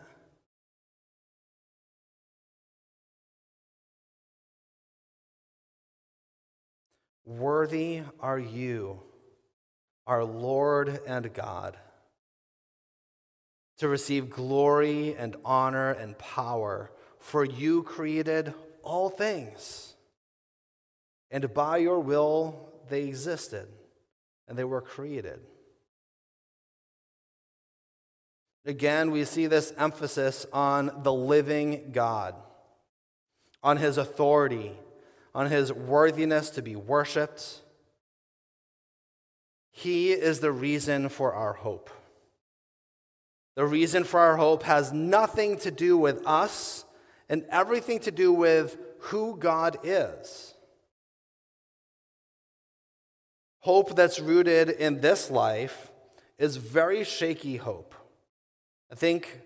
Worthy 7.28 8.02
are 8.20 8.40
you, 8.40 9.02
our 10.08 10.24
Lord 10.24 11.02
and 11.06 11.32
God 11.34 11.78
to 13.78 13.88
receive 13.88 14.30
glory 14.30 15.16
and 15.16 15.36
honor 15.46 15.92
and 15.92 16.18
power, 16.18 16.92
for 17.20 17.46
you 17.46 17.84
created 17.84 18.54
all 18.84 19.10
things. 19.10 19.96
And 21.30 21.54
by 21.54 21.78
your 21.78 22.00
will 22.00 22.72
they 22.90 23.04
existed 23.04 23.68
and 24.48 24.58
they 24.58 24.64
were 24.64 24.82
created. 24.82 25.40
Again, 28.66 29.12
we 29.12 29.24
see 29.24 29.48
this 29.48 29.74
emphasis 29.78 30.46
on 30.52 30.92
the 31.04 31.14
living 31.14 31.92
God, 31.92 32.36
on 33.64 33.78
his 33.78 33.98
authority, 33.98 34.74
on 35.38 35.52
his 35.52 35.72
worthiness 35.72 36.50
to 36.50 36.64
be 36.64 36.76
worshiped. 36.76 37.62
He 39.70 40.12
is 40.12 40.40
the 40.40 40.52
reason 40.52 41.10
for 41.10 41.32
our 41.32 41.54
hope. 41.54 41.92
The 43.56 43.64
reason 43.64 44.04
for 44.04 44.20
our 44.20 44.38
hope 44.38 44.64
has 44.64 44.92
nothing 44.92 45.60
to 45.60 45.70
do 45.70 45.96
with 45.96 46.26
us 46.26 46.86
and 47.30 47.46
everything 47.52 48.00
to 48.00 48.12
do 48.12 48.34
with 48.34 48.80
who 48.98 49.38
God 49.38 49.78
is. 49.84 50.56
Hope 53.60 53.96
that's 53.96 54.20
rooted 54.20 54.72
in 54.72 55.02
this 55.02 55.30
life 55.30 55.92
is 56.40 56.58
very 56.58 57.04
shaky 57.04 57.58
hope. 57.58 57.94
I 58.92 58.96
think 58.96 59.42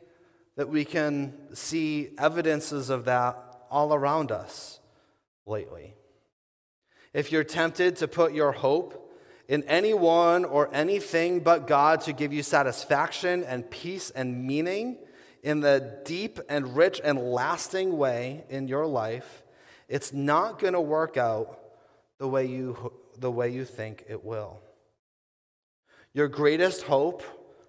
that 0.55 0.69
we 0.69 0.85
can 0.85 1.33
see 1.53 2.11
evidences 2.17 2.89
of 2.89 3.03
that 3.05 3.37
all 3.69 3.93
around 3.93 4.31
us 4.31 4.80
lately. 5.45 5.95
If 7.13 7.31
you're 7.31 7.43
tempted 7.43 7.97
to 7.97 8.07
put 8.07 8.33
your 8.33 8.51
hope 8.51 9.11
in 9.47 9.63
anyone 9.63 10.45
or 10.45 10.73
anything 10.73 11.41
but 11.41 11.67
God 11.67 12.01
to 12.01 12.13
give 12.13 12.31
you 12.31 12.41
satisfaction 12.41 13.43
and 13.43 13.69
peace 13.69 14.09
and 14.09 14.45
meaning 14.45 14.97
in 15.43 15.59
the 15.59 15.99
deep 16.05 16.39
and 16.47 16.75
rich 16.77 17.01
and 17.03 17.19
lasting 17.19 17.97
way 17.97 18.45
in 18.49 18.67
your 18.67 18.85
life, 18.85 19.43
it's 19.89 20.13
not 20.13 20.59
going 20.59 20.73
to 20.73 20.81
work 20.81 21.17
out 21.17 21.59
the 22.17 22.27
way 22.27 22.45
you, 22.45 22.93
the 23.17 23.31
way 23.31 23.49
you 23.49 23.65
think 23.65 24.05
it 24.07 24.23
will. 24.23 24.61
Your 26.13 26.27
greatest 26.27 26.83
hope 26.83 27.23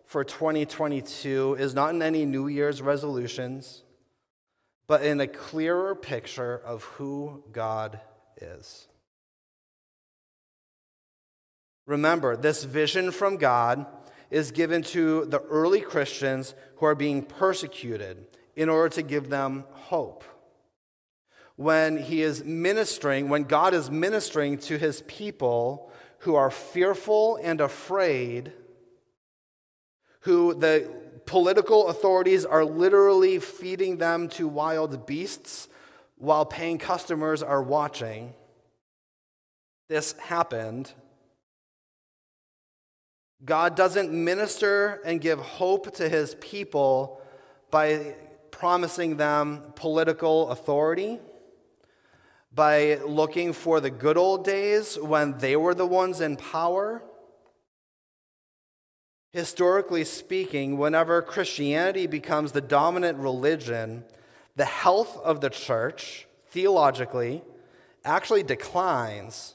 for 0.04 0.24
2022 0.24 1.56
is 1.58 1.74
not 1.74 1.94
in 1.94 2.02
any 2.02 2.26
New 2.26 2.46
Year's 2.46 2.82
resolutions, 2.82 3.81
but 4.86 5.02
in 5.02 5.20
a 5.20 5.26
clearer 5.26 5.94
picture 5.94 6.60
of 6.64 6.84
who 6.84 7.44
God 7.52 8.00
is. 8.40 8.88
Remember, 11.86 12.36
this 12.36 12.64
vision 12.64 13.10
from 13.10 13.36
God 13.36 13.86
is 14.30 14.50
given 14.50 14.82
to 14.82 15.26
the 15.26 15.40
early 15.40 15.80
Christians 15.80 16.54
who 16.76 16.86
are 16.86 16.94
being 16.94 17.22
persecuted 17.22 18.26
in 18.56 18.68
order 18.68 18.88
to 18.94 19.02
give 19.02 19.28
them 19.28 19.64
hope. 19.72 20.24
When 21.56 21.98
he 21.98 22.22
is 22.22 22.44
ministering, 22.44 23.28
when 23.28 23.44
God 23.44 23.74
is 23.74 23.90
ministering 23.90 24.58
to 24.58 24.78
his 24.78 25.02
people 25.02 25.92
who 26.20 26.34
are 26.34 26.50
fearful 26.50 27.38
and 27.42 27.60
afraid, 27.60 28.52
who 30.20 30.54
the 30.54 30.88
political 31.26 31.88
authorities 31.88 32.44
are 32.44 32.64
literally 32.64 33.38
feeding 33.38 33.98
them 33.98 34.28
to 34.30 34.48
wild 34.48 35.06
beasts 35.06 35.68
while 36.16 36.44
paying 36.44 36.78
customers 36.78 37.42
are 37.42 37.62
watching, 37.62 38.34
this 39.88 40.12
happened 40.12 40.92
God 43.44 43.74
doesn't 43.74 44.12
minister 44.12 45.00
and 45.04 45.20
give 45.20 45.40
hope 45.40 45.94
to 45.96 46.08
his 46.08 46.36
people 46.36 47.20
by 47.70 48.14
promising 48.52 49.16
them 49.16 49.72
political 49.74 50.50
authority, 50.50 51.18
by 52.54 53.00
looking 53.04 53.52
for 53.52 53.80
the 53.80 53.90
good 53.90 54.16
old 54.16 54.44
days 54.44 54.96
when 54.96 55.38
they 55.38 55.56
were 55.56 55.74
the 55.74 55.86
ones 55.86 56.20
in 56.20 56.36
power. 56.36 57.02
Historically 59.32 60.04
speaking, 60.04 60.76
whenever 60.76 61.22
Christianity 61.22 62.06
becomes 62.06 62.52
the 62.52 62.60
dominant 62.60 63.18
religion, 63.18 64.04
the 64.56 64.66
health 64.66 65.18
of 65.24 65.40
the 65.40 65.48
church, 65.48 66.26
theologically, 66.50 67.42
actually 68.04 68.42
declines 68.42 69.54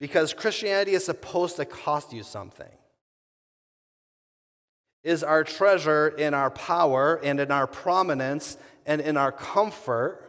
because 0.00 0.34
Christianity 0.34 0.92
is 0.94 1.04
supposed 1.04 1.56
to 1.56 1.64
cost 1.64 2.12
you 2.12 2.24
something. 2.24 2.72
Is 5.04 5.22
our 5.22 5.44
treasure 5.44 6.08
in 6.08 6.34
our 6.34 6.50
power 6.50 7.20
and 7.22 7.38
in 7.38 7.50
our 7.50 7.66
prominence 7.66 8.56
and 8.84 9.00
in 9.00 9.16
our 9.16 9.30
comfort? 9.30 10.22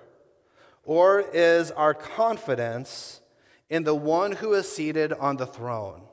Or 0.83 1.21
is 1.21 1.71
our 1.71 1.95
confidence 1.95 3.21
in 3.69 3.83
the 3.83 3.95
one 3.95 4.33
who 4.33 4.53
is 4.53 4.71
seated 4.71 5.11
on 5.13 5.37
the 5.37 5.47
throne, 5.47 6.03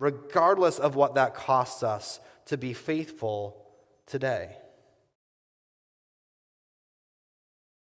regardless 0.00 0.80
of 0.80 0.96
what 0.96 1.14
that 1.14 1.34
costs 1.34 1.84
us 1.84 2.18
to 2.46 2.56
be 2.56 2.72
faithful 2.72 3.64
today? 4.06 4.56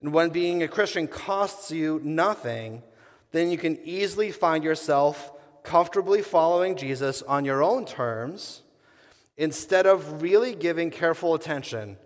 And 0.00 0.12
when 0.12 0.28
being 0.28 0.62
a 0.62 0.68
Christian 0.68 1.08
costs 1.08 1.72
you 1.72 2.00
nothing, 2.04 2.82
then 3.32 3.50
you 3.50 3.58
can 3.58 3.78
easily 3.84 4.30
find 4.30 4.62
yourself 4.62 5.32
comfortably 5.64 6.20
following 6.20 6.76
Jesus 6.76 7.22
on 7.22 7.46
your 7.46 7.62
own 7.62 7.86
terms 7.86 8.62
instead 9.36 9.86
of 9.86 10.22
really 10.22 10.54
giving 10.54 10.90
careful 10.90 11.34
attention 11.34 11.96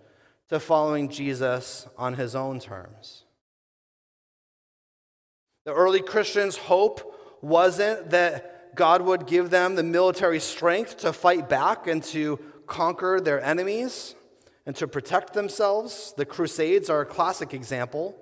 to 0.47 0.59
following 0.59 1.09
Jesus 1.09 1.87
on 1.97 2.15
his 2.15 2.35
own 2.35 2.59
terms. 2.59 3.25
The 5.65 5.73
early 5.73 6.01
Christians' 6.01 6.55
hope 6.55 7.37
wasn't 7.41 8.09
that 8.11 8.58
God 8.79 9.01
would 9.01 9.27
give 9.27 9.49
them 9.49 9.75
the 9.75 9.83
military 9.83 10.39
strength 10.39 10.99
to 10.99 11.11
fight 11.11 11.49
back 11.49 11.85
and 11.85 12.01
to 12.15 12.39
conquer 12.65 13.19
their 13.19 13.43
enemies 13.43 14.15
and 14.65 14.73
to 14.77 14.87
protect 14.87 15.33
themselves. 15.33 16.13
The 16.15 16.23
Crusades 16.23 16.89
are 16.89 17.01
a 17.01 17.05
classic 17.05 17.53
example 17.53 18.15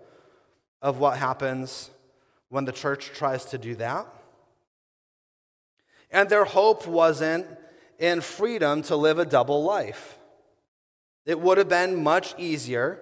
of 0.82 0.98
what 0.98 1.20
happens 1.20 1.92
when 2.50 2.66
the 2.66 2.72
church 2.72 3.12
tries 3.14 3.46
to 3.46 3.60
do 3.60 3.76
that. 3.76 4.08
And 6.10 6.28
their 6.28 6.46
hope 6.46 6.88
wasn't 6.88 7.46
in 8.00 8.22
freedom 8.22 8.82
to 8.84 8.96
live 8.96 9.20
a 9.20 9.26
double 9.26 9.64
life. 9.64 10.18
It 11.28 11.40
would 11.40 11.60
have 11.60 11.70
been 11.70 12.02
much 12.04 12.34
easier 12.40 13.00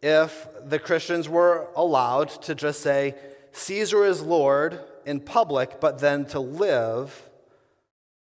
if 0.00 0.46
the 0.64 0.78
Christians 0.78 1.28
were 1.28 1.66
allowed 1.74 2.28
to 2.42 2.54
just 2.54 2.82
say, 2.82 3.16
Caesar 3.50 4.04
is 4.04 4.22
Lord 4.22 4.78
in 5.06 5.20
public, 5.20 5.80
but 5.80 5.98
then 5.98 6.24
to 6.26 6.40
live 6.40 7.30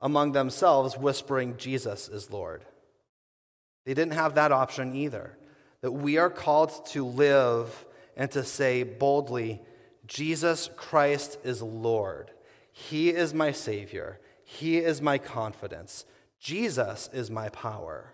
among 0.01 0.33
themselves 0.33 0.97
whispering, 0.97 1.57
Jesus 1.57 2.09
is 2.09 2.31
Lord. 2.31 2.65
They 3.85 3.95
didn't 3.95 4.15
have 4.15 4.35
that 4.35 4.53
option 4.53 4.95
either. 4.95 5.39
That 5.81 5.93
we 5.93 6.19
are 6.19 6.31
called 6.31 6.87
to 6.87 7.05
live 7.05 7.87
and 8.17 8.31
to 8.33 8.43
say 8.45 8.83
boldly, 8.83 9.63
Jesus 10.07 10.71
Christ 10.77 11.39
is 11.45 11.63
Lord. 11.63 12.31
He 12.73 13.11
is 13.11 13.33
my 13.33 13.53
Savior. 13.53 14.21
He 14.45 14.79
is 14.79 15.01
my 15.01 15.19
confidence. 15.19 16.05
Jesus 16.41 17.09
is 17.13 17.31
my 17.31 17.49
power. 17.49 18.13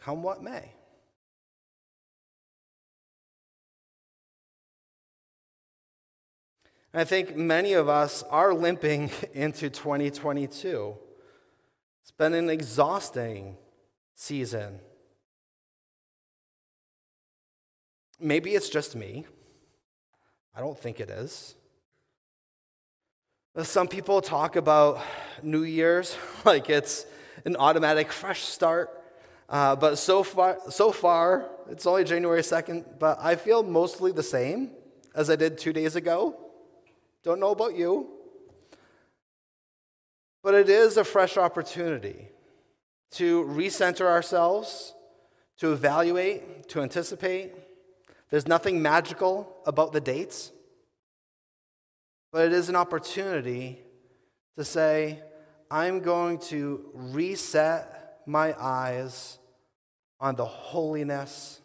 Come 0.00 0.22
what 0.22 0.42
may. 0.42 0.72
I 6.94 7.04
think 7.04 7.36
many 7.36 7.74
of 7.74 7.88
us 7.88 8.22
are 8.30 8.54
limping 8.54 9.10
into 9.34 9.68
2022. 9.68 10.96
It's 12.02 12.10
been 12.10 12.32
an 12.32 12.48
exhausting 12.48 13.56
season. 14.14 14.80
Maybe 18.18 18.54
it's 18.54 18.70
just 18.70 18.96
me. 18.96 19.26
I 20.56 20.60
don't 20.60 20.78
think 20.78 20.98
it 20.98 21.10
is. 21.10 21.54
Some 23.62 23.86
people 23.86 24.22
talk 24.22 24.56
about 24.56 25.00
New 25.42 25.64
Year's 25.64 26.16
like 26.44 26.70
it's 26.70 27.04
an 27.44 27.54
automatic 27.56 28.10
fresh 28.10 28.42
start. 28.42 28.90
Uh, 29.48 29.76
but 29.76 29.96
so 29.98 30.22
far, 30.22 30.58
so 30.70 30.90
far, 30.90 31.50
it's 31.70 31.86
only 31.86 32.04
January 32.04 32.42
2nd, 32.42 32.98
but 32.98 33.18
I 33.20 33.36
feel 33.36 33.62
mostly 33.62 34.10
the 34.12 34.22
same 34.22 34.70
as 35.14 35.30
I 35.30 35.36
did 35.36 35.58
two 35.58 35.72
days 35.72 35.94
ago. 35.94 36.47
Don't 37.24 37.40
know 37.40 37.50
about 37.50 37.76
you. 37.76 38.08
But 40.42 40.54
it 40.54 40.68
is 40.68 40.96
a 40.96 41.04
fresh 41.04 41.36
opportunity 41.36 42.28
to 43.12 43.44
recenter 43.44 44.06
ourselves, 44.06 44.94
to 45.58 45.72
evaluate, 45.72 46.68
to 46.68 46.80
anticipate. 46.80 47.52
There's 48.30 48.46
nothing 48.46 48.80
magical 48.80 49.56
about 49.66 49.92
the 49.92 50.00
dates, 50.00 50.52
but 52.30 52.44
it 52.46 52.52
is 52.52 52.68
an 52.68 52.76
opportunity 52.76 53.80
to 54.56 54.64
say, 54.64 55.22
I'm 55.70 56.00
going 56.00 56.38
to 56.38 56.90
reset 56.92 58.20
my 58.26 58.54
eyes 58.58 59.38
on 60.20 60.36
the 60.36 60.44
holiness 60.44 61.60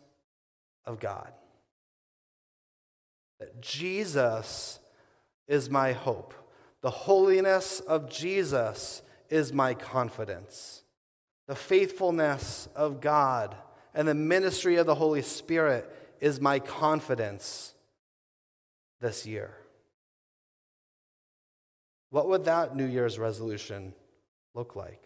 of 0.85 0.99
God. 0.99 1.31
That 3.39 3.61
Jesus 3.61 4.79
is 5.47 5.69
my 5.69 5.91
hope. 5.93 6.33
The 6.81 6.89
holiness 6.89 7.79
of 7.79 8.09
Jesus 8.09 9.01
is 9.29 9.53
my 9.53 9.73
confidence. 9.73 10.83
The 11.47 11.55
faithfulness 11.55 12.67
of 12.75 13.01
God 13.01 13.55
and 13.93 14.07
the 14.07 14.13
ministry 14.13 14.75
of 14.75 14.85
the 14.85 14.95
Holy 14.95 15.21
Spirit 15.21 15.89
is 16.19 16.39
my 16.39 16.59
confidence 16.59 17.73
this 19.01 19.25
year. 19.25 19.53
What 22.09 22.29
would 22.29 22.45
that 22.45 22.75
New 22.75 22.85
Year's 22.85 23.17
resolution 23.17 23.93
look 24.53 24.75
like? 24.75 25.01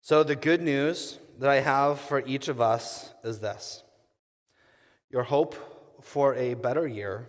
So, 0.00 0.22
the 0.22 0.36
good 0.36 0.62
news 0.62 1.18
that 1.38 1.50
I 1.50 1.60
have 1.60 2.00
for 2.00 2.22
each 2.24 2.48
of 2.48 2.60
us 2.60 3.12
is 3.24 3.40
this 3.40 3.82
your 5.10 5.24
hope 5.24 5.54
for 6.02 6.34
a 6.34 6.54
better 6.54 6.86
year 6.86 7.28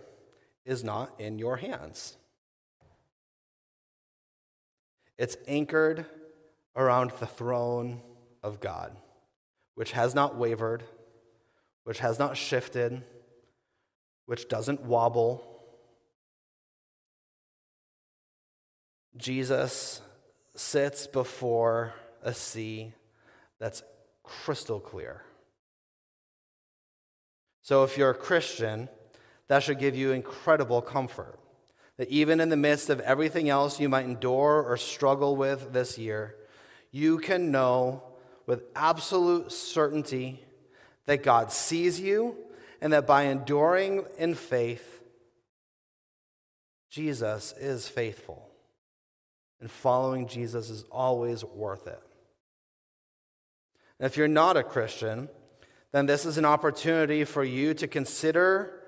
is 0.64 0.84
not 0.84 1.12
in 1.18 1.38
your 1.38 1.56
hands, 1.56 2.16
it's 5.16 5.36
anchored 5.46 6.06
around 6.76 7.10
the 7.18 7.26
throne 7.26 8.00
of 8.42 8.60
God, 8.60 8.96
which 9.74 9.92
has 9.92 10.14
not 10.14 10.36
wavered, 10.36 10.84
which 11.84 11.98
has 11.98 12.18
not 12.18 12.36
shifted, 12.36 13.02
which 14.26 14.48
doesn't 14.48 14.84
wobble. 14.84 15.44
Jesus 19.16 20.00
sits 20.54 21.06
before 21.06 21.94
a 22.22 22.32
sea 22.32 22.92
that's 23.58 23.82
crystal 24.22 24.78
clear. 24.78 25.22
So, 27.68 27.84
if 27.84 27.98
you're 27.98 28.08
a 28.08 28.14
Christian, 28.14 28.88
that 29.48 29.62
should 29.62 29.78
give 29.78 29.94
you 29.94 30.12
incredible 30.12 30.80
comfort. 30.80 31.38
That 31.98 32.08
even 32.08 32.40
in 32.40 32.48
the 32.48 32.56
midst 32.56 32.88
of 32.88 32.98
everything 33.00 33.50
else 33.50 33.78
you 33.78 33.90
might 33.90 34.06
endure 34.06 34.62
or 34.62 34.78
struggle 34.78 35.36
with 35.36 35.74
this 35.74 35.98
year, 35.98 36.34
you 36.92 37.18
can 37.18 37.50
know 37.50 38.02
with 38.46 38.62
absolute 38.74 39.52
certainty 39.52 40.42
that 41.04 41.22
God 41.22 41.52
sees 41.52 42.00
you 42.00 42.36
and 42.80 42.94
that 42.94 43.06
by 43.06 43.24
enduring 43.24 44.06
in 44.16 44.34
faith, 44.34 45.02
Jesus 46.88 47.52
is 47.60 47.86
faithful. 47.86 48.48
And 49.60 49.70
following 49.70 50.26
Jesus 50.26 50.70
is 50.70 50.84
always 50.90 51.44
worth 51.44 51.86
it. 51.86 52.00
And 54.00 54.06
if 54.06 54.16
you're 54.16 54.26
not 54.26 54.56
a 54.56 54.62
Christian, 54.62 55.28
then 55.92 56.06
this 56.06 56.26
is 56.26 56.38
an 56.38 56.44
opportunity 56.44 57.24
for 57.24 57.44
you 57.44 57.74
to 57.74 57.86
consider 57.86 58.80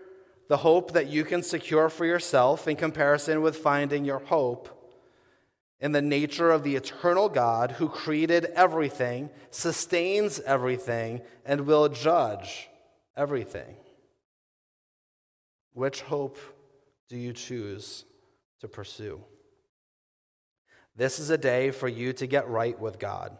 the 0.48 0.58
hope 0.58 0.92
that 0.92 1.06
you 1.06 1.24
can 1.24 1.42
secure 1.42 1.88
for 1.88 2.04
yourself 2.04 2.66
in 2.66 2.76
comparison 2.76 3.40
with 3.40 3.56
finding 3.56 4.04
your 4.04 4.18
hope 4.18 4.76
in 5.80 5.92
the 5.92 6.02
nature 6.02 6.50
of 6.50 6.62
the 6.62 6.76
eternal 6.76 7.28
God 7.28 7.72
who 7.72 7.88
created 7.88 8.46
everything, 8.54 9.30
sustains 9.50 10.38
everything, 10.40 11.22
and 11.46 11.62
will 11.62 11.88
judge 11.88 12.68
everything. 13.16 13.76
Which 15.72 16.02
hope 16.02 16.38
do 17.08 17.16
you 17.16 17.32
choose 17.32 18.04
to 18.60 18.68
pursue? 18.68 19.22
This 20.96 21.18
is 21.18 21.30
a 21.30 21.38
day 21.38 21.70
for 21.70 21.88
you 21.88 22.12
to 22.14 22.26
get 22.26 22.48
right 22.48 22.78
with 22.78 22.98
God, 22.98 23.38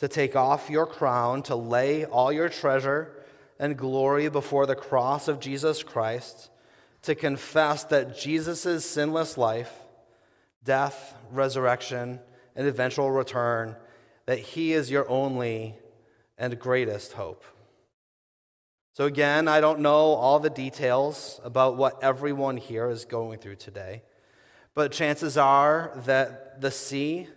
to 0.00 0.08
take 0.08 0.34
off 0.34 0.70
your 0.70 0.86
crown, 0.86 1.42
to 1.42 1.54
lay 1.54 2.06
all 2.06 2.32
your 2.32 2.48
treasure 2.48 3.12
and 3.58 3.76
glory 3.76 4.28
before 4.30 4.64
the 4.64 4.74
cross 4.74 5.28
of 5.28 5.38
Jesus 5.38 5.82
Christ, 5.82 6.50
to 7.02 7.14
confess 7.14 7.84
that 7.84 8.18
Jesus' 8.18 8.84
sinless 8.84 9.38
life 9.38 9.72
death, 10.62 11.14
resurrection, 11.30 12.20
and 12.54 12.66
eventual 12.66 13.10
return, 13.10 13.76
that 14.26 14.38
He 14.38 14.72
is 14.72 14.90
your 14.90 15.08
only 15.08 15.78
and 16.36 16.58
greatest 16.58 17.14
hope. 17.14 17.44
So, 18.92 19.06
again, 19.06 19.48
I 19.48 19.60
don't 19.60 19.80
know 19.80 20.14
all 20.14 20.38
the 20.38 20.50
details 20.50 21.40
about 21.44 21.76
what 21.76 22.02
everyone 22.02 22.58
here 22.58 22.90
is 22.90 23.06
going 23.06 23.38
through 23.38 23.56
today, 23.56 24.02
but 24.74 24.92
chances 24.92 25.38
are 25.38 25.92
that 26.04 26.60
the 26.60 26.70
sea 26.70 27.28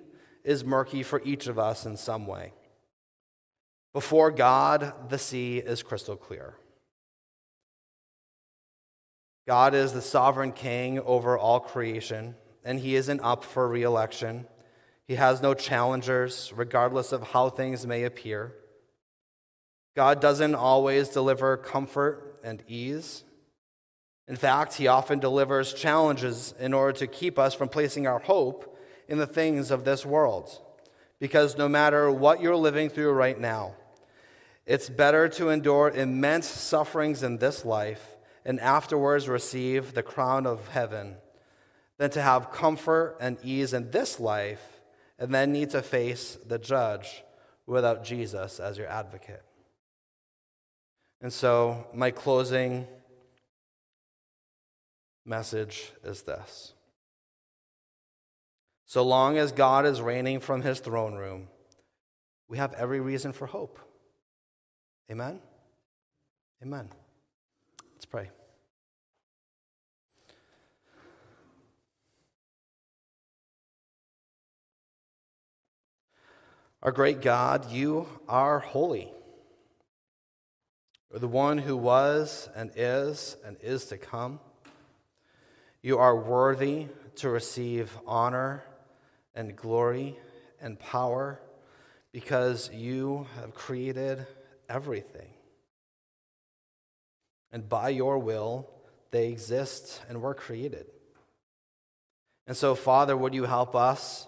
is 0.43 0.65
murky 0.65 1.03
for 1.03 1.21
each 1.23 1.47
of 1.47 1.57
us 1.57 1.85
in 1.85 1.97
some 1.97 2.27
way. 2.27 2.53
Before 3.93 4.31
God, 4.31 5.09
the 5.09 5.19
sea 5.19 5.59
is 5.59 5.83
crystal 5.83 6.15
clear. 6.15 6.55
God 9.47 9.73
is 9.73 9.93
the 9.93 10.01
sovereign 10.01 10.51
king 10.51 10.99
over 10.99 11.37
all 11.37 11.59
creation 11.59 12.35
and 12.63 12.79
he 12.79 12.95
isn't 12.95 13.19
up 13.21 13.43
for 13.43 13.67
reelection. 13.67 14.47
He 15.05 15.15
has 15.15 15.41
no 15.41 15.53
challengers, 15.53 16.53
regardless 16.55 17.11
of 17.11 17.29
how 17.29 17.49
things 17.49 17.85
may 17.85 18.03
appear. 18.03 18.53
God 19.95 20.21
doesn't 20.21 20.55
always 20.55 21.09
deliver 21.09 21.57
comfort 21.57 22.39
and 22.43 22.63
ease. 22.67 23.25
In 24.27 24.37
fact, 24.37 24.75
he 24.75 24.87
often 24.87 25.19
delivers 25.19 25.73
challenges 25.73 26.53
in 26.57 26.73
order 26.73 26.97
to 26.99 27.07
keep 27.07 27.37
us 27.37 27.53
from 27.53 27.67
placing 27.67 28.07
our 28.07 28.19
hope 28.19 28.72
in 29.07 29.17
the 29.17 29.27
things 29.27 29.71
of 29.71 29.85
this 29.85 30.05
world. 30.05 30.59
Because 31.19 31.57
no 31.57 31.69
matter 31.69 32.11
what 32.11 32.41
you're 32.41 32.55
living 32.55 32.89
through 32.89 33.11
right 33.11 33.39
now, 33.39 33.75
it's 34.65 34.89
better 34.89 35.27
to 35.29 35.49
endure 35.49 35.89
immense 35.89 36.47
sufferings 36.47 37.23
in 37.23 37.37
this 37.37 37.65
life 37.65 38.15
and 38.45 38.59
afterwards 38.59 39.27
receive 39.27 39.93
the 39.93 40.03
crown 40.03 40.45
of 40.45 40.69
heaven 40.69 41.15
than 41.97 42.09
to 42.11 42.21
have 42.21 42.51
comfort 42.51 43.17
and 43.19 43.37
ease 43.43 43.73
in 43.73 43.91
this 43.91 44.19
life 44.19 44.81
and 45.19 45.33
then 45.33 45.51
need 45.51 45.69
to 45.69 45.81
face 45.81 46.37
the 46.47 46.59
judge 46.59 47.23
without 47.65 48.03
Jesus 48.03 48.59
as 48.59 48.77
your 48.77 48.87
advocate. 48.87 49.43
And 51.21 51.31
so, 51.31 51.87
my 51.93 52.11
closing 52.11 52.85
message 55.25 55.93
is 56.03 56.23
this. 56.23 56.73
So 58.85 59.03
long 59.03 59.37
as 59.37 59.51
God 59.51 59.85
is 59.85 60.01
reigning 60.01 60.39
from 60.39 60.61
his 60.61 60.79
throne 60.79 61.15
room, 61.15 61.47
we 62.47 62.57
have 62.57 62.73
every 62.73 62.99
reason 62.99 63.33
for 63.33 63.47
hope. 63.47 63.79
Amen? 65.09 65.39
Amen. 66.61 66.89
Let's 67.93 68.05
pray. 68.05 68.29
Our 76.83 76.91
great 76.91 77.21
God, 77.21 77.71
you 77.71 78.07
are 78.27 78.59
holy. 78.59 79.09
You're 81.09 81.19
the 81.19 81.27
one 81.27 81.57
who 81.57 81.77
was 81.77 82.49
and 82.55 82.71
is 82.75 83.37
and 83.45 83.55
is 83.61 83.85
to 83.85 83.97
come. 83.97 84.41
You 85.81 85.97
are 85.97 86.15
worthy 86.15 86.87
to 87.15 87.29
receive 87.29 87.97
honor 88.05 88.63
and 89.35 89.55
glory 89.55 90.17
and 90.61 90.79
power 90.79 91.39
because 92.11 92.71
you 92.71 93.27
have 93.35 93.53
created 93.53 94.25
everything. 94.69 95.33
and 97.53 97.69
by 97.69 97.89
your 97.89 98.17
will, 98.17 98.67
they 99.11 99.29
exist 99.29 100.01
and 100.09 100.21
were 100.21 100.33
created. 100.33 100.87
And 102.47 102.57
so, 102.57 102.73
Father, 102.73 103.15
would 103.15 103.35
you 103.35 103.43
help 103.43 103.75
us 103.75 104.27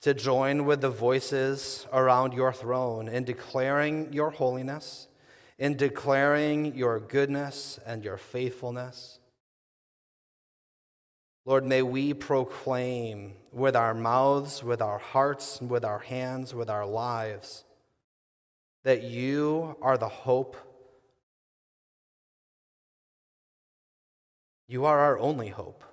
to 0.00 0.14
join 0.14 0.64
with 0.64 0.80
the 0.80 0.90
voices 0.90 1.86
around 1.92 2.32
your 2.32 2.52
throne 2.52 3.06
in 3.06 3.24
declaring 3.24 4.12
your 4.14 4.30
holiness, 4.30 5.08
in 5.58 5.76
declaring 5.76 6.74
your 6.74 6.98
goodness 6.98 7.78
and 7.84 8.02
your 8.02 8.16
faithfulness? 8.16 9.20
Lord, 11.44 11.66
may 11.66 11.82
we 11.82 12.14
proclaim 12.14 13.34
with 13.54 13.76
our 13.76 13.94
mouths, 13.94 14.64
with 14.64 14.82
our 14.82 14.98
hearts, 14.98 15.60
with 15.60 15.84
our 15.84 16.00
hands, 16.00 16.52
with 16.52 16.68
our 16.68 16.84
lives, 16.84 17.64
that 18.82 19.04
you 19.04 19.76
are 19.80 19.96
the 19.96 20.08
hope. 20.08 20.56
You 24.66 24.84
are 24.86 24.98
our 24.98 25.18
only 25.18 25.48
hope. 25.48 25.84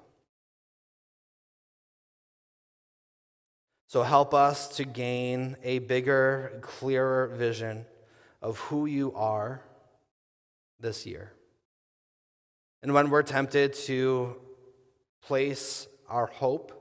So 3.88 4.04
help 4.04 4.34
us 4.34 4.70
to 4.78 4.86
gain 4.86 5.56
a 5.64 5.80
bigger, 5.80 6.60
clearer 6.62 7.28
vision 7.28 7.86
of 8.42 8.58
who 8.58 8.88
you 8.88 9.14
are 9.14 9.62
this 10.80 11.06
year. 11.06 11.34
And 12.82 12.94
when 12.94 13.12
we're 13.12 13.22
tempted 13.22 13.74
to 13.86 14.38
place 15.22 15.88
our 16.10 16.26
hope 16.26 16.81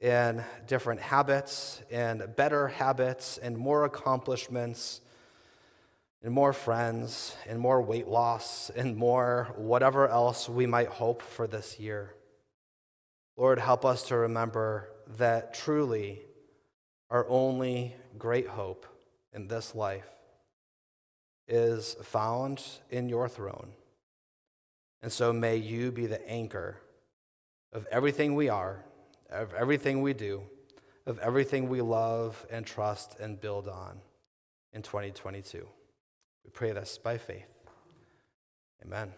in 0.00 0.44
different 0.66 1.00
habits 1.00 1.82
and 1.90 2.36
better 2.36 2.68
habits 2.68 3.38
and 3.38 3.56
more 3.58 3.84
accomplishments 3.84 5.00
and 6.22 6.32
more 6.32 6.52
friends 6.52 7.36
and 7.46 7.58
more 7.58 7.82
weight 7.82 8.08
loss 8.08 8.70
and 8.70 8.96
more 8.96 9.52
whatever 9.56 10.08
else 10.08 10.48
we 10.48 10.66
might 10.66 10.88
hope 10.88 11.22
for 11.22 11.46
this 11.46 11.78
year. 11.80 12.14
Lord, 13.36 13.58
help 13.58 13.84
us 13.84 14.04
to 14.08 14.16
remember 14.16 14.88
that 15.16 15.54
truly 15.54 16.20
our 17.10 17.28
only 17.28 17.94
great 18.18 18.48
hope 18.48 18.86
in 19.32 19.48
this 19.48 19.74
life 19.74 20.08
is 21.46 21.96
found 22.02 22.62
in 22.90 23.08
your 23.08 23.28
throne. 23.28 23.72
And 25.02 25.12
so 25.12 25.32
may 25.32 25.56
you 25.56 25.90
be 25.92 26.06
the 26.06 26.28
anchor 26.28 26.76
of 27.72 27.86
everything 27.90 28.34
we 28.34 28.48
are, 28.48 28.84
of 29.30 29.52
everything 29.54 30.02
we 30.02 30.12
do, 30.12 30.42
of 31.06 31.18
everything 31.18 31.68
we 31.68 31.80
love 31.80 32.46
and 32.50 32.66
trust 32.66 33.18
and 33.20 33.40
build 33.40 33.68
on 33.68 34.00
in 34.72 34.82
2022. 34.82 35.66
We 36.44 36.50
pray 36.50 36.72
this 36.72 36.98
by 36.98 37.18
faith. 37.18 37.46
Amen. 38.84 39.12